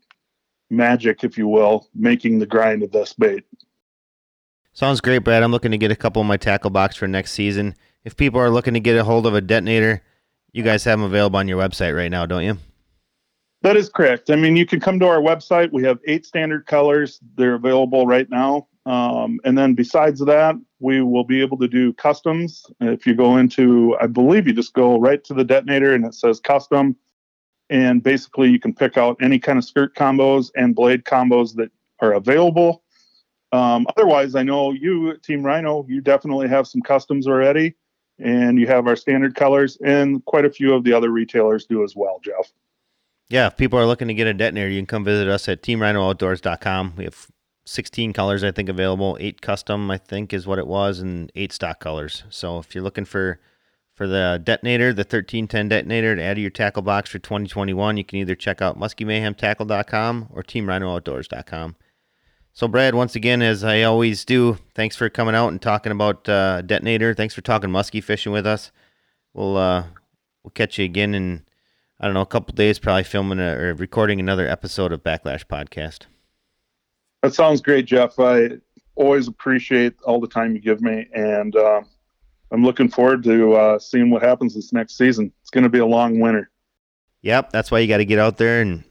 magic, 0.71 1.25
if 1.25 1.38
you 1.38 1.49
will, 1.49 1.88
making 1.95 2.38
the 2.38 2.47
grind 2.47 2.83
of 2.83 2.92
this 2.92 3.12
bait. 3.14 3.45
Sounds 4.73 5.00
great, 5.00 5.18
Brad. 5.18 5.42
I'm 5.42 5.50
looking 5.50 5.73
to 5.73 5.78
get 5.78 5.90
a 5.90 5.97
couple 5.97 6.23
of 6.23 6.28
my 6.28 6.37
tackle 6.37 6.71
box 6.71 6.97
for 6.97 7.09
next 7.09 7.33
season. 7.33 7.75
If 8.04 8.16
people 8.16 8.40
are 8.40 8.50
looking 8.50 8.75
to 8.75 8.80
get 8.80 8.97
a 8.97 9.04
hold 9.04 9.26
of 9.26 9.35
a 9.35 9.40
detonator, 9.40 10.02
you 10.52 10.62
guys 10.62 10.85
have 10.85 10.99
them 10.99 11.07
available 11.07 11.38
on 11.38 11.49
your 11.49 11.61
website 11.61 11.97
right 11.97 12.11
now, 12.11 12.26
don't 12.26 12.45
you? 12.45 12.59
That 13.62 13.76
is 13.76 13.88
correct. 13.88 14.30
I 14.30 14.37
mean, 14.37 14.57
you 14.57 14.64
can 14.64 14.78
come 14.78 15.00
to 15.00 15.07
our 15.07 15.21
website. 15.21 15.73
We 15.73 15.83
have 15.83 15.99
eight 16.07 16.25
standard 16.25 16.66
colors. 16.66 17.18
They're 17.35 17.54
available 17.54 18.07
right 18.07 18.28
now. 18.30 18.68
Um, 18.87 19.40
and 19.45 19.59
then 19.59 19.75
besides 19.75 20.25
that, 20.25 20.54
we 20.78 21.02
will 21.02 21.25
be 21.25 21.40
able 21.40 21.59
to 21.59 21.68
do 21.68 21.92
customs. 21.92 22.64
If 22.80 23.07
you 23.07 23.14
go 23.14 23.37
into, 23.37 23.97
I 24.00 24.07
believe 24.07 24.47
you 24.47 24.52
just 24.52 24.75
go 24.75 24.99
right 24.99 25.23
to 25.25 25.35
the 25.35 25.45
detonator 25.45 25.95
and 25.95 26.07
it 26.07 26.14
says 26.14 26.40
custom. 26.40 26.97
And 27.70 28.02
basically, 28.02 28.50
you 28.50 28.58
can 28.58 28.75
pick 28.75 28.96
out 28.96 29.16
any 29.20 29.38
kind 29.38 29.58
of 29.58 29.64
skirt 29.64 29.94
combos 29.94 30.50
and 30.56 30.75
blade 30.75 31.04
combos 31.04 31.54
that 31.56 31.70
are 32.00 32.14
available. 32.14 32.82
Um, 33.52 33.87
otherwise, 33.96 34.34
I 34.34 34.42
know 34.42 34.72
you, 34.72 35.16
Team 35.18 35.42
Rhino, 35.42 35.84
you 35.88 36.00
definitely 36.00 36.48
have 36.48 36.66
some 36.66 36.80
customs 36.80 37.26
already 37.26 37.75
and 38.18 38.58
you 38.58 38.66
have 38.66 38.87
our 38.87 38.96
standard 38.96 39.34
colors, 39.34 39.78
and 39.84 40.25
quite 40.25 40.44
a 40.44 40.50
few 40.50 40.75
of 40.75 40.84
the 40.84 40.92
other 40.92 41.10
retailers 41.10 41.66
do 41.66 41.84
as 41.84 41.94
well, 41.94 42.20
Jeff. 42.22 42.52
Yeah, 43.30 43.46
if 43.46 43.56
people 43.56 43.78
are 43.78 43.87
looking 43.87 44.08
to 44.08 44.14
get 44.14 44.26
a 44.26 44.34
detonator, 44.34 44.68
you 44.68 44.80
can 44.80 44.87
come 44.87 45.04
visit 45.04 45.28
us 45.28 45.48
at 45.48 45.62
teamrhinooutdoors.com. 45.62 46.94
We 46.96 47.04
have 47.04 47.28
16 47.66 48.12
colors, 48.12 48.42
I 48.42 48.50
think, 48.50 48.68
available. 48.68 49.16
Eight 49.20 49.40
custom, 49.40 49.90
I 49.90 49.98
think, 49.98 50.32
is 50.32 50.46
what 50.46 50.58
it 50.58 50.66
was, 50.66 51.00
and 51.00 51.30
eight 51.34 51.52
stock 51.52 51.78
colors. 51.80 52.25
So 52.30 52.59
if 52.59 52.74
you're 52.74 52.83
looking 52.83 53.04
for 53.04 53.38
for 53.98 54.06
the 54.06 54.40
detonator, 54.42 54.92
the 54.92 55.00
1310 55.00 55.68
detonator 55.68 56.14
to 56.14 56.22
add 56.22 56.34
to 56.34 56.40
your 56.40 56.50
tackle 56.50 56.82
box 56.82 57.11
for 57.11 57.18
2021, 57.18 57.96
you 57.96 58.04
can 58.04 58.20
either 58.20 58.37
check 58.37 58.62
out 58.62 58.78
muskymayhemtackle.com 58.78 60.28
or 60.32 60.44
teamrhinooutdoors.com. 60.44 61.74
So, 62.52 62.68
Brad, 62.68 62.94
once 62.94 63.16
again, 63.16 63.42
as 63.42 63.64
I 63.64 63.82
always 63.82 64.24
do, 64.24 64.56
thanks 64.76 64.94
for 64.94 65.08
coming 65.08 65.34
out 65.34 65.48
and 65.48 65.61
talking 65.61 65.90
about 65.90 66.28
uh, 66.28 66.62
detonator. 66.62 67.12
Thanks 67.12 67.34
for 67.34 67.40
talking 67.40 67.72
musky 67.72 68.00
fishing 68.00 68.30
with 68.30 68.46
us. 68.46 68.70
We'll 69.34 69.56
uh, 69.56 69.84
we'll 70.44 70.52
catch 70.52 70.78
you 70.78 70.84
again 70.84 71.14
in 71.14 71.44
I 71.98 72.06
don't 72.06 72.14
know 72.14 72.20
a 72.20 72.26
couple 72.26 72.54
days, 72.54 72.78
probably 72.78 73.02
filming 73.02 73.40
a, 73.40 73.52
or 73.56 73.74
recording 73.74 74.20
another 74.20 74.46
episode 74.46 74.92
of 74.92 75.02
Backlash 75.02 75.44
Podcast. 75.44 76.06
That 77.22 77.34
sounds 77.34 77.61
great, 77.61 77.87
Jeff. 77.87 78.20
I 78.20 78.58
always 78.94 79.26
appreciate 79.26 79.94
all 80.04 80.20
the 80.20 80.28
time 80.28 80.54
you 80.54 80.61
give 80.61 80.80
me, 80.80 81.08
and 81.12 81.56
uh, 81.56 81.82
I'm 82.50 82.64
looking 82.64 82.88
forward 82.88 83.22
to 83.24 83.54
uh, 83.54 83.78
seeing 83.78 84.11
what 84.11 84.22
happens 84.22 84.54
this 84.54 84.72
next 84.72 84.96
season. 84.96 85.32
It's 85.42 85.50
going 85.50 85.64
to 85.64 85.70
be 85.70 85.78
a 85.78 85.87
long 85.87 86.20
winter. 86.20 86.50
Yep, 87.22 87.50
that's 87.50 87.70
why 87.70 87.80
you 87.80 87.88
got 87.88 87.98
to 87.98 88.04
get 88.04 88.18
out 88.18 88.37
there 88.37 88.62
and 88.62 88.84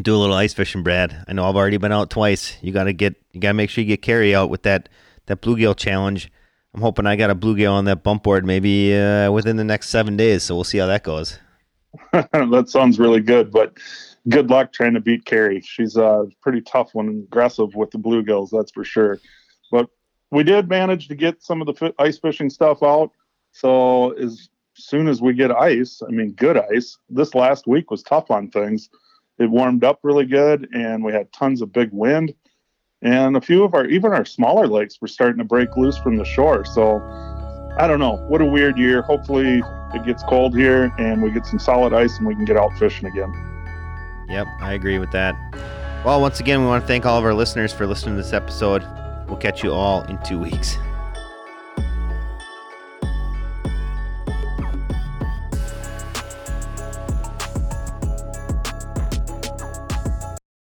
do 0.00 0.14
a 0.14 0.18
little 0.18 0.34
ice 0.34 0.52
fishing, 0.52 0.82
Brad. 0.82 1.24
I 1.28 1.32
know 1.32 1.48
I've 1.48 1.56
already 1.56 1.76
been 1.76 1.92
out 1.92 2.10
twice. 2.10 2.56
You 2.60 2.72
got 2.72 2.84
to 2.84 2.92
get, 2.92 3.14
you 3.32 3.40
got 3.40 3.50
to 3.50 3.54
make 3.54 3.70
sure 3.70 3.82
you 3.82 3.88
get 3.88 4.02
Carrie 4.02 4.34
out 4.34 4.50
with 4.50 4.62
that 4.64 4.88
that 5.26 5.40
bluegill 5.40 5.76
challenge. 5.76 6.30
I'm 6.74 6.80
hoping 6.80 7.06
I 7.06 7.16
got 7.16 7.30
a 7.30 7.34
bluegill 7.34 7.72
on 7.72 7.84
that 7.84 8.02
bump 8.02 8.24
board 8.24 8.44
maybe 8.44 8.94
uh, 8.96 9.30
within 9.30 9.56
the 9.56 9.64
next 9.64 9.88
seven 9.88 10.16
days. 10.16 10.42
So 10.42 10.54
we'll 10.54 10.64
see 10.64 10.78
how 10.78 10.86
that 10.86 11.04
goes. 11.04 11.38
that 12.12 12.66
sounds 12.68 12.98
really 12.98 13.20
good, 13.20 13.52
but 13.52 13.78
good 14.28 14.50
luck 14.50 14.72
trying 14.72 14.94
to 14.94 15.00
beat 15.00 15.24
Carrie. 15.24 15.60
She's 15.60 15.96
uh, 15.96 16.24
pretty 16.42 16.60
tough 16.60 16.94
one 16.94 17.08
aggressive 17.08 17.74
with 17.74 17.90
the 17.92 17.98
bluegills, 17.98 18.50
that's 18.50 18.72
for 18.72 18.84
sure. 18.84 19.20
But 19.70 19.88
we 20.34 20.42
did 20.42 20.68
manage 20.68 21.06
to 21.08 21.14
get 21.14 21.42
some 21.42 21.62
of 21.62 21.68
the 21.68 21.94
ice 22.00 22.18
fishing 22.18 22.50
stuff 22.50 22.82
out. 22.82 23.12
So 23.52 24.10
as 24.12 24.48
soon 24.74 25.06
as 25.06 25.22
we 25.22 25.32
get 25.32 25.52
ice, 25.52 26.02
I 26.06 26.10
mean, 26.10 26.32
good 26.32 26.58
ice. 26.58 26.98
This 27.08 27.36
last 27.36 27.68
week 27.68 27.92
was 27.92 28.02
tough 28.02 28.32
on 28.32 28.50
things. 28.50 28.90
It 29.38 29.48
warmed 29.48 29.84
up 29.84 30.00
really 30.02 30.26
good 30.26 30.68
and 30.74 31.04
we 31.04 31.12
had 31.12 31.32
tons 31.32 31.62
of 31.62 31.72
big 31.72 31.90
wind. 31.92 32.34
And 33.00 33.36
a 33.36 33.40
few 33.40 33.62
of 33.62 33.74
our 33.74 33.86
even 33.86 34.12
our 34.12 34.24
smaller 34.24 34.66
lakes 34.66 35.00
were 35.00 35.06
starting 35.06 35.38
to 35.38 35.44
break 35.44 35.76
loose 35.76 35.98
from 35.98 36.16
the 36.16 36.24
shore. 36.24 36.64
So 36.64 37.00
i 37.78 37.86
don't 37.86 38.00
know. 38.00 38.16
What 38.28 38.40
a 38.40 38.46
weird 38.46 38.76
year. 38.76 39.02
Hopefully 39.02 39.62
it 39.94 40.04
gets 40.04 40.24
cold 40.24 40.56
here 40.56 40.92
and 40.98 41.22
we 41.22 41.30
get 41.30 41.46
some 41.46 41.60
solid 41.60 41.92
ice 41.92 42.18
and 42.18 42.26
we 42.26 42.34
can 42.34 42.44
get 42.44 42.56
out 42.56 42.76
fishing 42.76 43.06
again. 43.06 43.32
Yep 44.28 44.48
i 44.60 44.72
agree 44.72 44.98
with 44.98 45.12
that. 45.12 45.36
Well 46.04 46.20
once 46.20 46.40
again 46.40 46.60
we 46.60 46.66
want 46.66 46.82
to 46.82 46.88
thank 46.88 47.06
all 47.06 47.18
of 47.18 47.24
our 47.24 47.34
listeners 47.34 47.72
for 47.72 47.86
listening 47.86 48.16
to 48.16 48.22
this 48.22 48.32
episode 48.32 48.82
we'll 49.28 49.36
catch 49.36 49.62
you 49.62 49.72
all 49.72 50.02
in 50.02 50.18
two 50.22 50.38
weeks 50.38 50.76